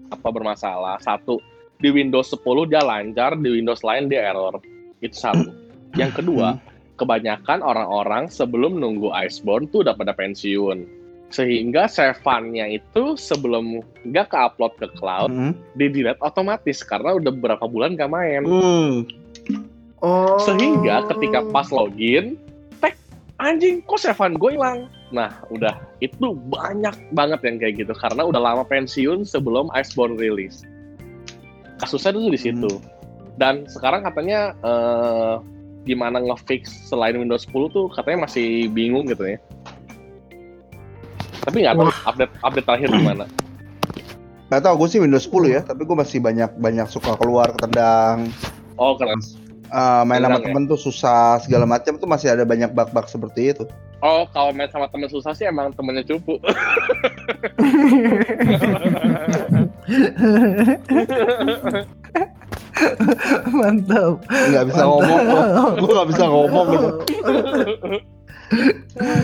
[0.09, 0.97] apa bermasalah?
[1.05, 1.37] Satu,
[1.77, 4.57] di Windows 10 dia lancar, di Windows lain dia error.
[5.05, 5.53] Itu satu.
[6.01, 6.57] Yang kedua,
[6.97, 10.89] kebanyakan orang-orang sebelum nunggu Iceborne tuh udah pada pensiun.
[11.29, 15.53] Sehingga save-nya itu sebelum nggak ke-upload ke cloud, Mhm.
[15.77, 18.43] di delete otomatis karena udah beberapa bulan nggak main.
[18.49, 19.05] Hmm.
[20.01, 20.41] Oh.
[20.41, 22.41] Sehingga ketika pas login,
[23.37, 24.89] anjing kok sevan gue hilang.
[25.13, 30.65] Nah, udah itu banyak banget yang kayak gitu karena udah lama pensiun sebelum Iceborne rilis.
[31.79, 32.73] Kasusnya tuh di situ.
[33.37, 35.35] Dan sekarang katanya eh,
[35.85, 39.39] gimana nge-fix selain Windows 10 tuh katanya masih bingung gitu ya.
[41.47, 43.25] Tapi nggak tahu update update terakhir gimana.
[44.47, 45.61] Gak tau, gue sih Windows 10 ya.
[45.67, 48.31] Tapi gue masih banyak banyak suka keluar ketendang.
[48.79, 49.19] Oh, keren.
[49.67, 50.45] Eh, main sama ya?
[50.47, 53.65] temen tuh susah segala macam tuh masih ada banyak bug-bug seperti itu.
[53.99, 56.39] Oh, kalau main sama temen susah sih emang temennya cupu.
[63.51, 64.21] Mantap.
[64.29, 65.21] nggak bisa ngomong
[65.81, 66.89] gue nggak bisa ngomong gitu.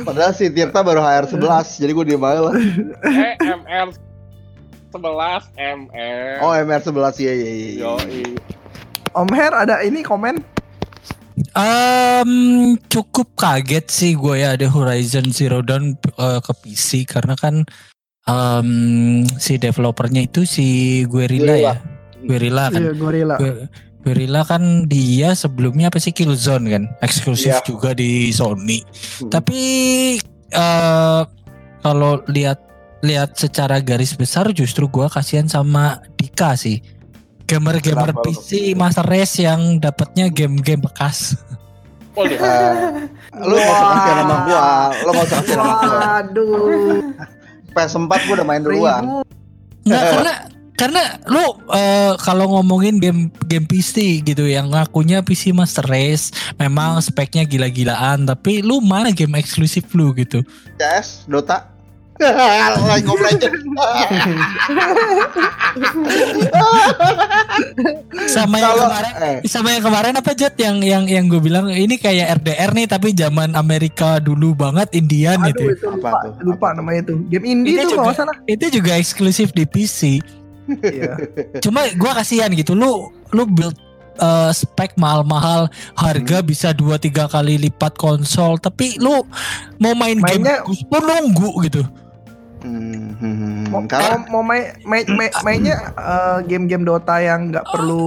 [0.09, 2.55] padahal si Tirta baru HR 11 jadi gue diem aja lah
[3.07, 3.89] eh, MR
[4.93, 6.35] 11 MR.
[6.41, 8.25] oh MR 11 iya iya iya Yoi.
[9.13, 10.41] Om Her ada ini komen.
[11.53, 12.33] Em,
[12.87, 17.65] cukup kaget sih gue ya ada Horizon Zero Dawn eh, ke PC karena kan
[18.25, 18.69] em,
[19.37, 20.67] si developernya itu si
[21.05, 21.75] Guerrilla ya.
[22.23, 22.81] Guerrilla kan.
[22.81, 23.37] Iya.
[23.37, 23.69] Gue-
[24.03, 27.63] Guerrilla kan dia sebelumnya apa sih Killzone kan eksklusif Iya.
[27.63, 28.83] juga di Sony.
[29.23, 29.31] Hmm.
[29.31, 29.61] Tapi
[30.51, 31.23] eh
[31.81, 32.59] kalau lihat
[33.03, 36.83] lihat secara garis besar justru gua kasihan sama Dika sih.
[37.53, 38.11] Gamer-gamer?
[38.25, 41.37] PC Master Race yang dapatnya game-game bekas.
[42.13, 42.37] Waduh.
[42.37, 43.09] Eh,
[43.41, 46.97] lu gak usah kasih nama gua lu gak usah kasih nama gua Waduh.
[47.73, 49.19] PS4 gua udah main duluan Ribu.
[49.83, 50.33] Nggak karena
[50.73, 57.01] karena lu eh, kalau ngomongin game game PC gitu yang ngakunya PC Master Race memang
[57.01, 60.45] speknya gila-gilaan tapi lu mana game eksklusif lu gitu.
[60.77, 61.72] CS Dota
[62.23, 63.07] Lagi.
[68.25, 71.69] Sama yang Kalau kemarin eh, sama yang kemarin apa Jet yang yang yang gue bilang
[71.69, 75.63] ini kayak RDR nih tapi zaman Amerika dulu banget Indian Aduh, gitu.
[75.71, 76.33] itu Apa lupa, tuh?
[76.43, 77.15] lupa Apa namanya itu.
[77.29, 78.37] Game indie Itu tuh juga- salah.
[78.47, 80.23] Itu juga eksklusif di PC.
[80.79, 81.19] Iya.
[81.59, 83.75] Cuma gua kasihan gitu lu lu build
[84.15, 86.47] eh, spek mahal-mahal harga Hmm.
[86.47, 89.27] bisa dua tiga kali lipat konsol tapi lu
[89.77, 91.83] mau main game Mainnya- bagus pun nunggu gitu.
[92.63, 97.51] Hmm, hmm, hmm, Mau, karena mau, mau main, main, main- mainnya eh, game-game Dota yang
[97.51, 98.07] nggak perlu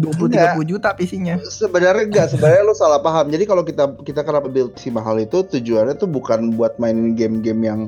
[0.00, 1.36] 20-30 juta PC-nya.
[1.44, 3.28] sebenarnya enggak sebenarnya lo salah paham.
[3.28, 7.60] Jadi kalau kita kita kenapa build si mahal itu tujuannya tuh bukan buat mainin game-game
[7.60, 7.80] yang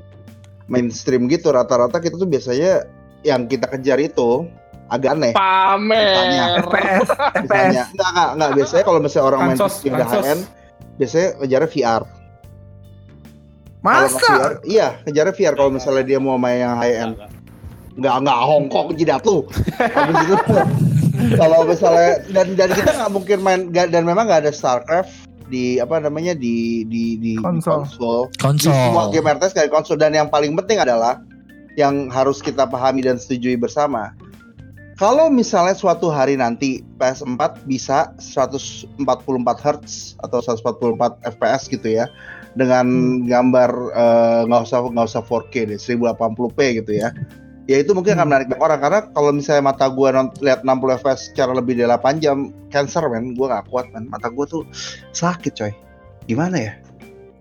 [0.68, 1.48] mainstream gitu.
[1.48, 2.84] Rata-rata kita tuh biasanya
[3.24, 4.44] yang kita kejar itu
[4.92, 5.32] agak aneh.
[5.32, 6.60] Pamer.
[6.68, 7.40] FPS, FPS.
[7.48, 7.82] misalnya.
[7.88, 8.50] Enggak enggak enggak.
[8.60, 10.12] Biasanya kalau misalnya orang main Pansos, PC udah pansos.
[10.12, 10.42] high end
[10.92, 12.21] biasanya ngejarnya VR Kalau
[13.82, 14.30] Masa?
[14.30, 17.14] VR, iya ngejarnya VR kalau misalnya dia mau main yang high end
[17.98, 19.44] nggak nggak Hongkong jidat tuh
[19.76, 20.56] habis itu
[21.12, 25.12] Kalau misalnya dan dan kita nggak mungkin main dan memang nggak ada Starcraft
[25.52, 27.42] di apa namanya di di di, di
[27.84, 27.84] Konsol.
[28.40, 28.72] konsol.
[28.72, 29.12] Di semua Konsol.
[29.12, 31.20] game RTS kayak konsol dan yang paling penting adalah
[31.76, 34.16] yang harus kita pahami dan setujui bersama.
[34.96, 38.96] Kalau misalnya suatu hari nanti PS4 bisa 144
[39.36, 42.06] Hz atau 144 FPS gitu ya
[42.52, 42.86] dengan
[43.24, 47.10] gambar eh, nggak usah nggak usah 4K deh 1080p gitu ya.
[47.70, 50.98] Ya itu mungkin akan menarik banyak orang karena kalau misalnya mata gua non- lihat 60
[50.98, 53.38] fps secara lebih dari 8 jam cancer men.
[53.38, 54.66] Gua nggak kuat man mata gua tuh
[55.14, 55.72] sakit coy.
[56.26, 56.72] Gimana ya?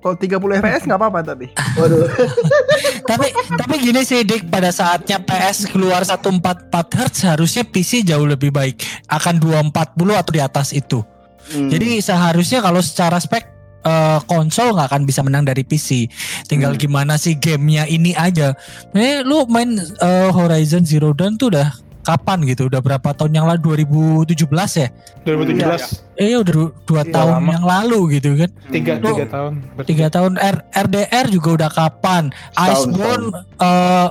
[0.01, 1.49] Kalau 30 fps nggak apa-apa tapi.
[1.77, 2.05] waduh.
[3.11, 4.47] Tapi tapi gini sih Dik.
[4.47, 8.81] Pada saatnya PS keluar 144 Hz harusnya PC jauh lebih baik.
[9.11, 9.73] Akan 240
[10.15, 11.03] atau di atas itu.
[11.51, 11.67] Hmm.
[11.67, 13.43] Jadi seharusnya kalau secara spek
[13.81, 16.05] eh, konsol nggak akan bisa menang dari PC.
[16.45, 16.81] Tinggal Hmm.
[16.81, 18.53] gimana sih gamenya ini aja.
[18.91, 21.69] Eh lu main eh, Horizon Zero Dawn tuh udah
[22.01, 22.65] kapan gitu?
[22.65, 23.77] Udah berapa tahun yang lalu?
[24.25, 24.89] 2017 ya?
[25.23, 27.51] 2017 Eh udah du- dua Iya, tahun lama.
[27.51, 28.49] yang lalu gitu kan?
[28.69, 29.03] tiga Hmm.
[29.03, 32.23] tiga tahun Tiga tahun R RDR juga udah kapan?
[32.51, 33.25] Setahun, Iceborne
[33.59, 34.07] eh,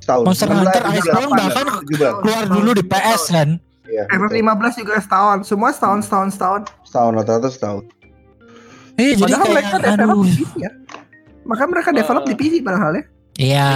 [0.00, 0.24] Setahun.
[0.26, 2.12] Monster 16, Hunter 17, Iceborne 18, bahkan 17.
[2.20, 3.48] keluar dulu di PS kan?
[3.84, 4.20] Iya, betul.
[4.34, 5.38] FF15 juga setahun.
[5.44, 6.60] Semua setahun, setahun, setahun.
[6.82, 7.84] setahun rata-rata setahun.
[8.96, 10.24] Eh jadi Padahal mereka kayak develop aduh.
[10.24, 10.70] di PC ya.
[11.44, 12.26] Maka mereka develop Eh.
[12.26, 13.04] di PC padahal ya.
[13.34, 13.70] Iya.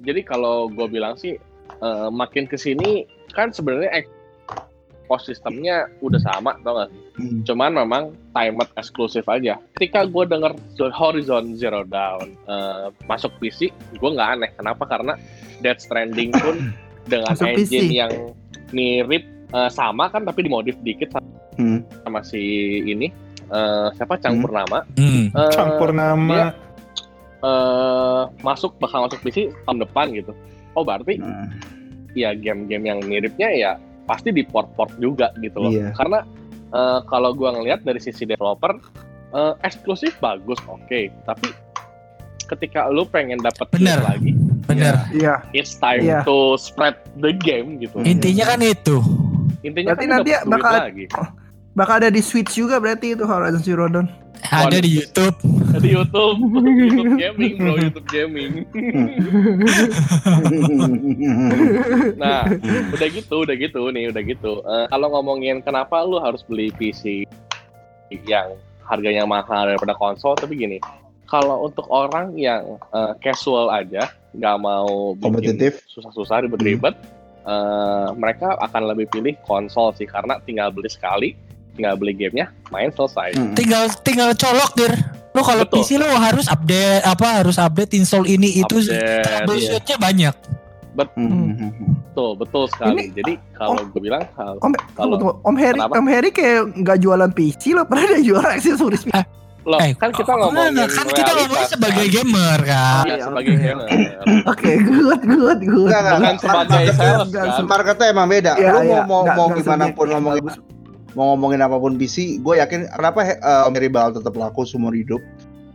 [0.00, 1.34] Jadi kalau gue bilang sih
[1.76, 4.06] eh, makin ke sini kan sebenarnya
[5.02, 7.02] ekosistemnya udah sama tau gak sih?
[7.16, 7.40] Hmm.
[7.42, 9.58] Cuman memang timed eksklusif aja.
[9.74, 10.54] Ketika gue denger
[10.88, 14.50] Horizon Zero Dawn eh, masuk PC, gue nggak aneh.
[14.52, 14.82] Kenapa?
[14.84, 15.14] Karena
[15.58, 16.70] Death Stranding pun
[17.04, 17.94] dengan Masuk engine PC.
[17.94, 18.12] yang
[18.68, 21.10] mirip eh, sama kan tapi dimodif dikit
[21.56, 21.80] Hmm.
[22.04, 22.36] sama si
[22.84, 23.08] ini
[23.48, 24.42] eh, siapa Cang Hmm.
[24.42, 25.24] Purnama Hmm.
[25.28, 26.40] Eh, campur nama
[27.38, 30.32] eh, masuk bakal masuk PC tahun depan gitu.
[30.72, 31.52] Oh berarti Hmm.
[32.12, 33.72] ya game-game yang miripnya ya
[34.04, 35.70] pasti di port-port juga gitu loh.
[35.70, 35.92] Iya.
[35.92, 36.24] Karena
[36.68, 38.74] eh, kalau gua ngelihat dari sisi developer
[39.28, 41.48] eh, eksklusif bagus oke, tapi
[42.46, 44.32] ketika lu pengen dapat lagi,
[44.64, 44.94] Bener.
[45.10, 45.42] Iya.
[45.50, 46.22] it's time Iya.
[46.22, 47.98] to spread the game gitu.
[48.00, 49.02] Intinya kan itu.
[49.60, 51.04] Intinya Berarti kan nanti bakal- lagi.
[51.76, 54.08] Bakal ada di Switch juga berarti itu Horizon Zero Dawn.
[54.48, 55.36] Ada di YouTube.
[55.76, 56.40] di YouTube,
[56.88, 58.64] YouTube gaming bro, YouTube gaming.
[62.16, 62.48] Nah,
[62.96, 64.64] udah gitu, udah gitu nih, udah gitu.
[64.64, 67.28] Eh, kalau ngomongin kenapa lu harus beli PC
[68.24, 68.56] yang
[68.88, 70.78] harganya mahal daripada konsol, tapi gini,
[71.28, 75.84] kalau untuk orang yang eh, casual aja, nggak mau Kompetitif.
[75.92, 76.96] susah-susah ribet-ribet,
[77.44, 81.36] eh, mereka akan lebih pilih konsol sih, karena tinggal beli sekali,
[81.76, 83.36] tinggal beli gamenya, main selesai.
[83.36, 83.52] Hmm.
[83.52, 84.92] Tinggal tinggal colok dir.
[85.30, 85.84] Lu kalau Betul.
[85.84, 90.34] PC lu harus update apa harus update install ini itu Update, bullshitnya banyak.
[90.96, 91.52] Hmm.
[92.08, 93.12] betul, betul sekali.
[93.12, 95.32] Jadi kalau gue bilang, Om, Kalau- tunggu, tunggu.
[95.44, 95.94] Om Harry, Kenapa?
[95.94, 99.04] Om Harry kayak nggak jualan PC loh, pernah dia jual aksesoris.
[99.66, 102.14] loh, Eh, kan kita ngomongin enggak, kan kita ngomongin realitas, sebagai kan?
[102.16, 103.04] gamer kan.
[103.04, 103.60] Iya, Iya, sebagai oke.
[103.60, 103.88] gamer.
[104.46, 105.88] Oke, good, good, good.
[105.90, 107.64] Enggak, enggak, Bukan sebagai sales enggak, kan.
[107.66, 108.52] Marketnya emang beda.
[108.54, 109.02] Iya, Lu mau iya.
[109.04, 110.42] mau, mau gimana pun ngomongin.
[111.16, 114.92] Mau ngomongin apa pun PC, gue yakin kenapa eh, Om Heri bakal tetap laku seumur
[114.92, 115.24] hidup.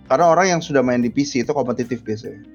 [0.05, 2.45] Karena orang yang sudah main di PC itu kompetitif biasanya.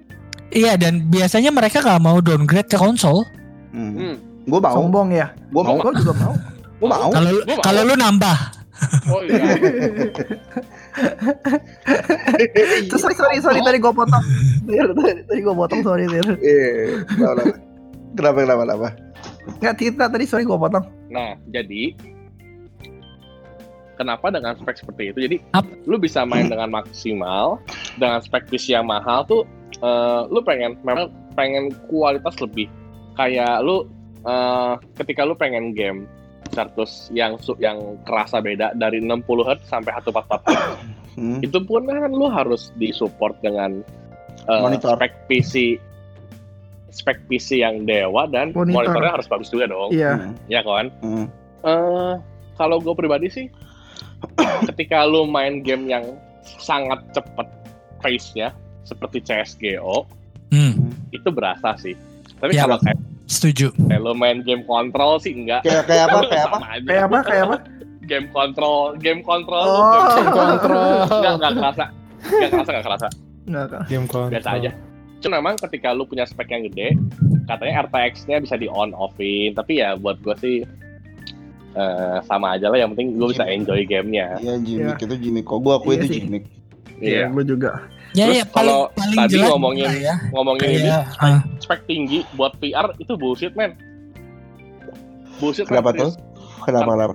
[0.54, 3.26] Iya dan biasanya mereka nggak mau downgrade ke konsol.
[3.74, 3.92] Hmm.
[3.98, 4.14] Hmm.
[4.46, 5.34] Gue mau, Sombong ya.
[5.50, 6.34] gue mau, Gue juga mau.
[6.80, 7.10] gue mau.
[7.10, 7.30] Kalau
[7.66, 8.38] kalau lu nambah.
[9.10, 9.56] Oh iya.
[12.86, 14.22] Terus sorry, sorry, sorry tadi gue potong.
[14.68, 16.28] Tadi, tadi gue potong, sorry, Tir.
[16.44, 16.68] Iya,
[17.08, 17.56] kenapa, kenapa?
[18.14, 18.88] kenapa, kenapa, kenapa?
[19.64, 20.84] Nggak, Tita tadi sorry gue potong.
[21.08, 21.96] Nah, jadi
[23.96, 25.18] kenapa dengan spek seperti itu?
[25.22, 27.58] Jadi Ap- lu bisa main dengan maksimal
[27.94, 29.42] dengan spek PC yang mahal tuh
[29.76, 32.68] eh, lu pengen memang pengen kualitas lebih.
[33.14, 33.88] Kayak lu
[34.22, 36.04] eh, ketika lu pengen game
[36.48, 40.76] versus yang su- yang kerasa beda dari 60 Hz sampai 144 Hz
[41.16, 41.40] Hmm.
[41.40, 43.80] itu pun kan lu harus disupport dengan
[44.44, 44.94] eh, Monitor.
[44.94, 45.80] spek PC
[46.88, 48.84] spek PC yang dewa dan Monitor.
[48.84, 50.12] monitornya harus bagus juga dong Iya.
[50.14, 50.32] Hmm.
[50.46, 51.26] ya kan Hmm.
[51.62, 52.14] eh
[52.54, 53.46] kalau gue pribadi sih
[54.64, 56.04] ketika lu main game yang
[56.42, 57.46] sangat cepet
[57.98, 58.48] pace-nya
[58.82, 60.06] seperti CSGO
[60.46, 61.98] Hmm, itu berasa sih
[62.36, 63.74] tapi Ya, kalau kayak, setuju.
[63.82, 66.18] kayak lu main game kontrol sih enggak Kayak kayak apa?
[66.22, 66.56] Kayak apa?
[66.80, 67.18] Kayak apa?
[67.22, 67.56] Kayak apa?
[68.00, 70.14] game kontrol game kontrol Oh.
[70.14, 71.84] game kontrol enggak enggak kerasa
[72.22, 73.08] enggak kerasa enggak kerasa
[73.44, 73.82] Nggak, Kak.
[73.86, 74.70] game kontrol biasa aja
[75.16, 76.94] cuma memang ketika lu punya spek yang gede
[77.44, 80.56] katanya RTX-nya bisa di on offin tapi ya buat gue sih
[81.76, 85.44] eh, sama aja lah yang penting gue bisa enjoy gamenya Iya, gimmick itu gimmick.
[85.44, 86.18] Kok gue aku Iya itu sih.
[86.18, 86.44] gimmick.
[86.98, 87.70] iya Gue juga.
[88.10, 90.14] Ya Terus ya paling kalau paling tadi jelas ngomongin- juga ya.
[90.30, 93.76] ngomongin ini Kayak ah, spek tinggi buat VR itu bullshit men
[95.36, 96.10] bullshit Kenapa tuh?
[96.62, 97.14] Kenapa kenapa?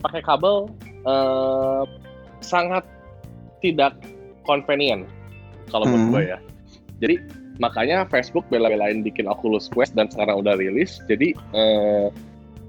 [0.00, 0.68] pakai kabel
[1.04, 1.82] eh,
[2.40, 2.84] sangat
[3.60, 3.96] tidak
[4.42, 5.08] convenient
[5.66, 6.12] kalau menurut Hmm.
[6.12, 6.38] gue ya.
[6.98, 7.14] Jadi
[7.56, 11.00] makanya Facebook bela-belain bikin Oculus Quest dan sekarang udah rilis.
[11.06, 12.06] Jadi eh,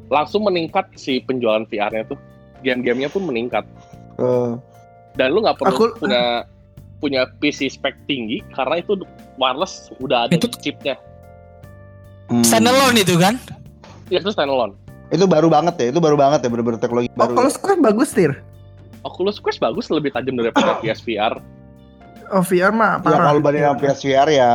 [0.08, 2.20] langsung meningkat si penjualan VR-nya tuh.
[2.62, 3.66] Game-gamenya pun meningkat.
[4.18, 4.52] Eh,
[5.16, 6.44] Dan lu nggak perlu Aku- punya
[7.00, 9.00] punya PC spek tinggi karena itu
[9.36, 10.96] wireless udah ada Itu- chipnya.
[12.28, 12.44] hmm.
[12.44, 13.40] Standalone itu kan?
[14.10, 14.74] Ya itu standalone.
[15.08, 17.34] Itu baru banget ya, itu baru banget ya, bener-bener teknologi Oh, baru.
[17.38, 18.34] kalau sekarang bagus tir.
[19.04, 21.38] Oculus Quest bagus lebih tajam daripada PSVR.
[22.34, 23.26] Oh VR mah Ya parah.
[23.30, 24.52] kalau banding sama PSVR ya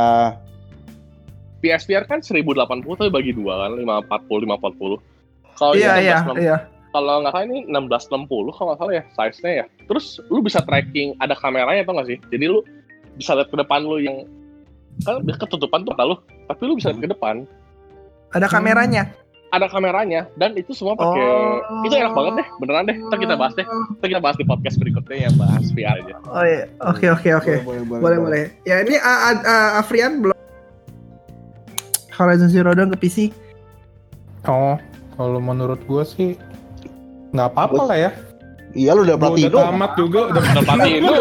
[1.61, 2.51] PSVR kan 1080
[2.97, 4.99] tapi bagi dua kan 540 540.
[5.55, 6.57] Kalau Iya ini iya 1660 iya.
[6.91, 9.65] kalau nggak salah ini 1660 kalau nggak salah ya size-nya ya.
[9.85, 12.17] Terus lu bisa tracking ada kameranya tau nggak sih?
[12.29, 12.59] Jadi lu
[13.15, 14.23] bisa lihat ke depan lu yang
[15.01, 17.47] kan ketutupan tuh mata lu, tapi lu bisa lihat ke depan.
[18.31, 19.07] Ada kameranya.
[19.51, 21.83] Ada kameranya dan itu semua pakai Oh.
[21.83, 22.95] itu enak banget deh, beneran deh.
[23.03, 23.67] Ntar kita bahas deh.
[23.99, 26.15] Ntar kita bahas di podcast berikutnya yang bahas VR aja.
[26.23, 26.71] Oh iya.
[26.87, 27.53] Oke oke oke.
[27.61, 28.43] boleh Boleh boleh.
[28.63, 30.35] Ya ini A- A- Afrian belum
[32.11, 33.17] Horizon Zero Dawn ke PC.
[34.47, 34.79] Oh,
[35.13, 36.29] kalau menurut gue sih
[37.31, 38.11] nggak apa-apa lah ya.
[38.71, 41.13] Iya lu udah Gua udah tamat juga, udah Udah pasti itu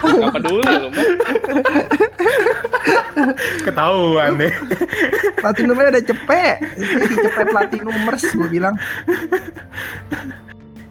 [0.00, 1.06] nggak peduli lu mah.
[3.60, 4.52] ketahuan deh.
[5.36, 6.56] Platinumnya udah cepet.
[6.78, 8.74] Ini cepet Platinumers gue bilang.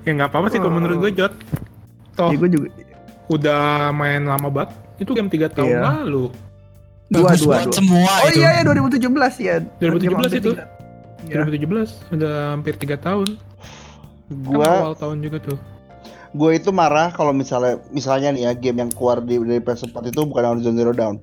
[0.03, 1.33] Ya nggak apa-apa sih kalau menurut gue Jot.
[2.13, 2.67] Toh Ya gue juga
[3.29, 4.69] udah main lama banget.
[4.99, 5.81] Itu game 3 tahun Iya.
[6.03, 6.25] lalu.
[7.09, 7.73] Dua, dua, dua.
[7.73, 8.37] semua Oh itu.
[8.37, 9.55] iya ya 2017 ya.
[9.79, 10.51] 2017 itu.
[11.29, 11.45] Ya.
[11.45, 13.29] 2017 udah hampir 3 tahun.
[14.29, 15.57] Kan Gua awal tahun juga tuh.
[16.29, 20.21] gue itu marah kalau misalnya misalnya nih ya game yang keluar di dari PS4 itu
[20.29, 21.17] bukan Horizon Zero Dawn.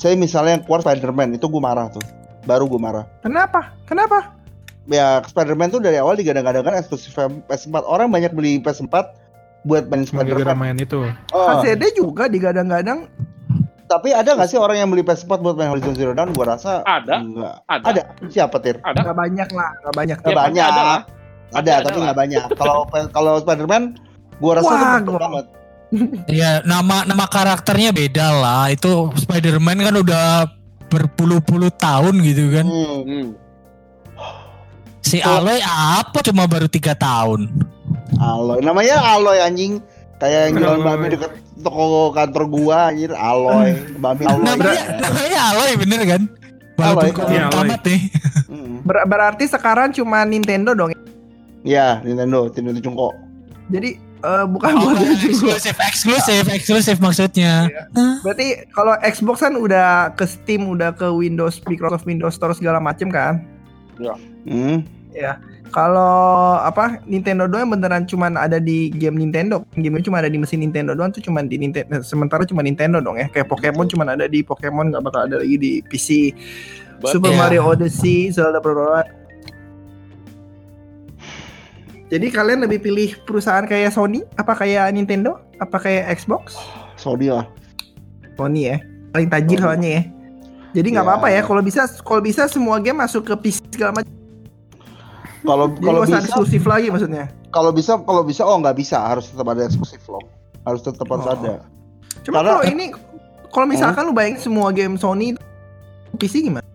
[0.00, 2.00] Saya misalnya yang keluar Spider-Man itu gue marah tuh.
[2.48, 3.04] Baru gue marah.
[3.20, 3.76] Kenapa?
[3.84, 4.32] Kenapa?
[4.88, 7.12] Ya Spider-Man tuh dari awal digadang-gadangkan eksklusif
[7.52, 7.84] PS4.
[7.84, 9.12] Orang banyak beli PS4
[9.68, 10.56] buat main Spider-Man.
[10.56, 11.04] main itu.
[11.36, 13.12] Oh, HCD juga digadang-gadang.
[13.86, 16.30] Tapi ada nggak sih orang yang beli PS4 buat main Horizon Zero Dawn?
[16.30, 17.54] Gue rasa Ada, enggak.
[17.64, 18.02] ada, Ada.
[18.26, 18.76] Siapa Tir?
[18.80, 18.98] ada.
[19.00, 20.16] Gak banyak lah, gak banyak.
[20.18, 20.64] Nggak Ya, banyak.
[20.64, 21.00] ada lah.
[21.48, 22.42] Ada, ada tapi nggak banyak.
[22.52, 23.82] Kalau kalau Spider-Man,
[24.36, 25.46] gue rasa Wah, itu gua- banget.
[26.26, 28.62] Ya nama nama karakternya beda lah.
[28.68, 30.26] Itu Spider-Man kan udah
[30.86, 32.66] berpuluh-puluh tahun gitu kan.
[32.66, 33.00] Hmm.
[33.02, 33.26] Hmm.
[34.98, 35.22] Si.
[35.22, 37.46] Aloy apa cuma baru tiga tahun.
[38.18, 38.58] Aloy.
[38.58, 39.78] Namanya Aloy anjing.
[40.16, 43.76] Kayak yang jualan babi deket toko kantor gua anjir Aloy.
[43.96, 44.44] Babi Aloy.
[44.46, 46.22] Namanya namanya Aloy bener kan?
[46.74, 47.10] Walaupun Aloy.
[47.12, 47.52] kok Iya, belum Aloy.
[47.52, 48.00] tamat nih.
[48.82, 50.96] Ber- berarti sekarang cuma Nintendo dong.
[51.62, 53.08] Ya, Nintendo, Nintendo Cungko.
[53.66, 55.26] Jadi eh, bukan Oh, buat juga.
[55.26, 57.66] eksklusif, eksklusif, eksklusif maksudnya.
[58.22, 63.10] Berarti kalau Xbox kan udah ke Steam, udah ke Windows, Microsoft Windows Store segala macem
[63.10, 63.42] kan?
[64.46, 64.80] Hmm.
[65.10, 65.40] Ya.
[65.76, 66.16] Kalau
[66.56, 69.60] apa Nintendo doang beneran cuman ada di game Nintendo.
[69.76, 72.00] Game cuma ada di mesin Nintendo doang tuh cuman di Nintendo.
[72.00, 73.28] Sementara cuma Nintendo dong ya.
[73.28, 76.32] Kayak Pokemon cuman ada di Pokemon nggak bakal ada lagi di PC.
[76.96, 77.38] But- Super Iya.
[77.44, 79.04] Mario Odyssey, Zelda Bro.
[82.08, 85.44] Jadi kalian lebih pilih perusahaan kayak Sony apa kayak Nintendo?
[85.60, 86.56] Apa kayak Xbox?
[86.96, 87.44] Sony lah.
[88.32, 88.80] Sony ya.
[89.12, 90.02] Paling tajir soalnya ya.
[90.72, 91.08] Jadi nggak Ya.
[91.12, 94.15] apa-apa ya kalau bisa kalau bisa semua game masuk ke PC segala macam.
[95.46, 97.30] Kalau kalau bisa eksklusif lagi maksudnya.
[97.48, 100.20] kalau bisa kalau bisa oh nggak bisa harus tetap ada eksklusif loh.
[100.62, 101.32] Harus tetap harus Oh.
[101.32, 101.54] ada.
[102.20, 102.86] Cuma Karena- kalau ini
[103.48, 105.38] kalau misalkan lu bayangin semua game Sony
[106.12, 106.66] PC gimana?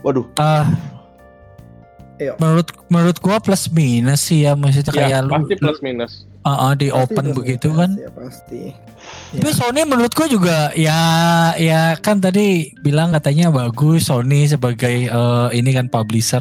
[0.00, 0.24] Waduh.
[0.38, 0.70] Ah,
[2.16, 2.38] Ayo.
[2.38, 6.12] menurut menurut gua plus minus sih ya maksudnya Ya, kayak lu pasti plus minus.
[6.48, 7.90] Ah, ah, di Pasti open begitu ya, kan.
[8.00, 8.62] Ya pasti.
[9.28, 11.00] Tapi Sony menurut gua juga ya
[11.60, 16.40] ya kan tadi bilang katanya bagus Sony sebagai eh, ini kan publisher.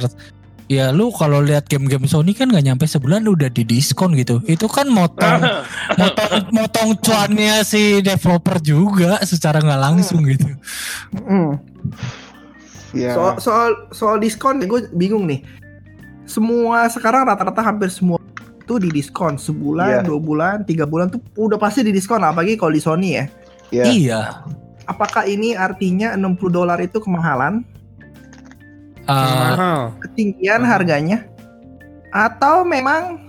[0.67, 4.43] Ya lu kalau lihat game-game Sony kan nggak nyampe sebulan udah di diskon gitu.
[4.43, 5.43] Itu kan motong
[5.99, 10.47] motong motong cuannya si developer juga secara nggak langsung gitu.
[11.15, 11.55] Hmm.
[12.91, 13.15] Ya.
[13.15, 15.43] Soal soal soal diskon gue bingung nih.
[16.27, 18.19] Semua sekarang rata-rata hampir semua
[18.67, 20.03] itu di diskon sebulan, Iya.
[20.03, 23.25] dua bulan, tiga bulan tuh udah pasti di diskon apalagi kalau di Sony ya.
[23.71, 23.84] ya.
[23.88, 24.21] Iya.
[24.84, 27.63] Apakah ini artinya 60 dolar itu kemahalan,
[29.08, 29.96] Mahal.
[30.04, 30.71] ketinggian Hmm.
[30.71, 31.17] harganya,
[32.12, 33.23] atau memang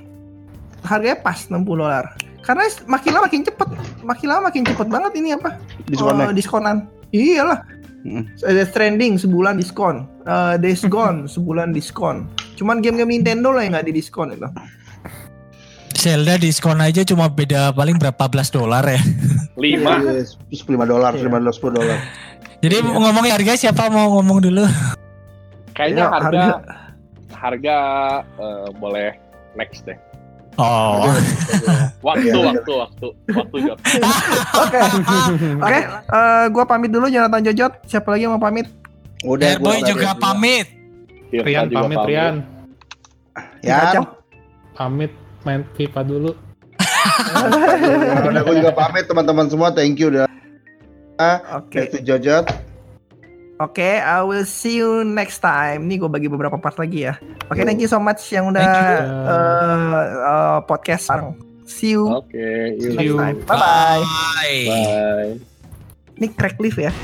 [0.83, 2.19] harganya pas 60 dolar?
[2.43, 3.69] Karena makin lama makin cepet,
[4.03, 5.55] makin lama makin cepet banget ini apa?
[5.87, 6.31] Diskonnya.
[6.31, 6.77] Eh, diskonan.
[7.15, 7.61] Iyalah.
[8.03, 8.25] Mm.
[8.41, 12.31] Ada trending sebulan diskon, Eh, Days Gone sebulan diskon.
[12.55, 14.47] Cuman game-game Nintendo lah yang nggak di diskon itu.
[15.99, 19.03] Zelda diskon aja cuma beda paling berapa belas dolar ya.
[19.59, 19.99] Lima.
[20.07, 21.27] Yes, 5 dolar, Iya.
[21.27, 21.99] 5 dolar, 10 dolar.
[22.63, 22.87] Jadi Iya.
[22.87, 24.63] ngomongin harga siapa mau ngomong dulu?
[25.75, 26.63] Kayaknya Ya, harga, harga-
[27.35, 27.77] harga
[28.39, 29.09] eh, boleh
[29.55, 29.99] next deh.
[30.55, 31.07] Oh.
[32.01, 32.51] Waktu, Iya.
[32.51, 33.79] waktu, waktu, waktu Jot.
[34.59, 34.79] Oke.
[35.67, 37.73] Oke, eh, gua pamit dulu Jonathan Jojot.
[37.87, 38.67] Siapa lagi yang mau pamit?
[39.23, 40.67] Udah Boy gua juga pamit.
[41.31, 42.35] Rian juga pamit, Rian.
[43.61, 44.03] Ya, Kacau.
[44.75, 45.11] Pamit
[45.43, 46.31] main FIFA dulu.
[48.29, 49.69] udah gue juga pamit teman-teman semua.
[49.75, 50.27] Thank you udah.
[51.59, 51.91] Oke.
[51.91, 52.47] To Jojot.
[53.59, 55.91] Oke, I will see you next time.
[55.91, 57.19] Nih gue bagi beberapa part lagi ya.
[57.51, 58.99] Oke, thank you so much yang udah Thank you.
[59.27, 61.35] eh, eh, podcast bareng.
[61.67, 62.39] See you Oke,
[62.79, 62.95] yuk.
[62.95, 63.15] next you.
[63.19, 63.37] time.
[63.45, 64.03] Bye bye.
[64.07, 64.63] Bye.
[64.71, 65.33] Bye.
[66.23, 66.95] Ini crack lift ya.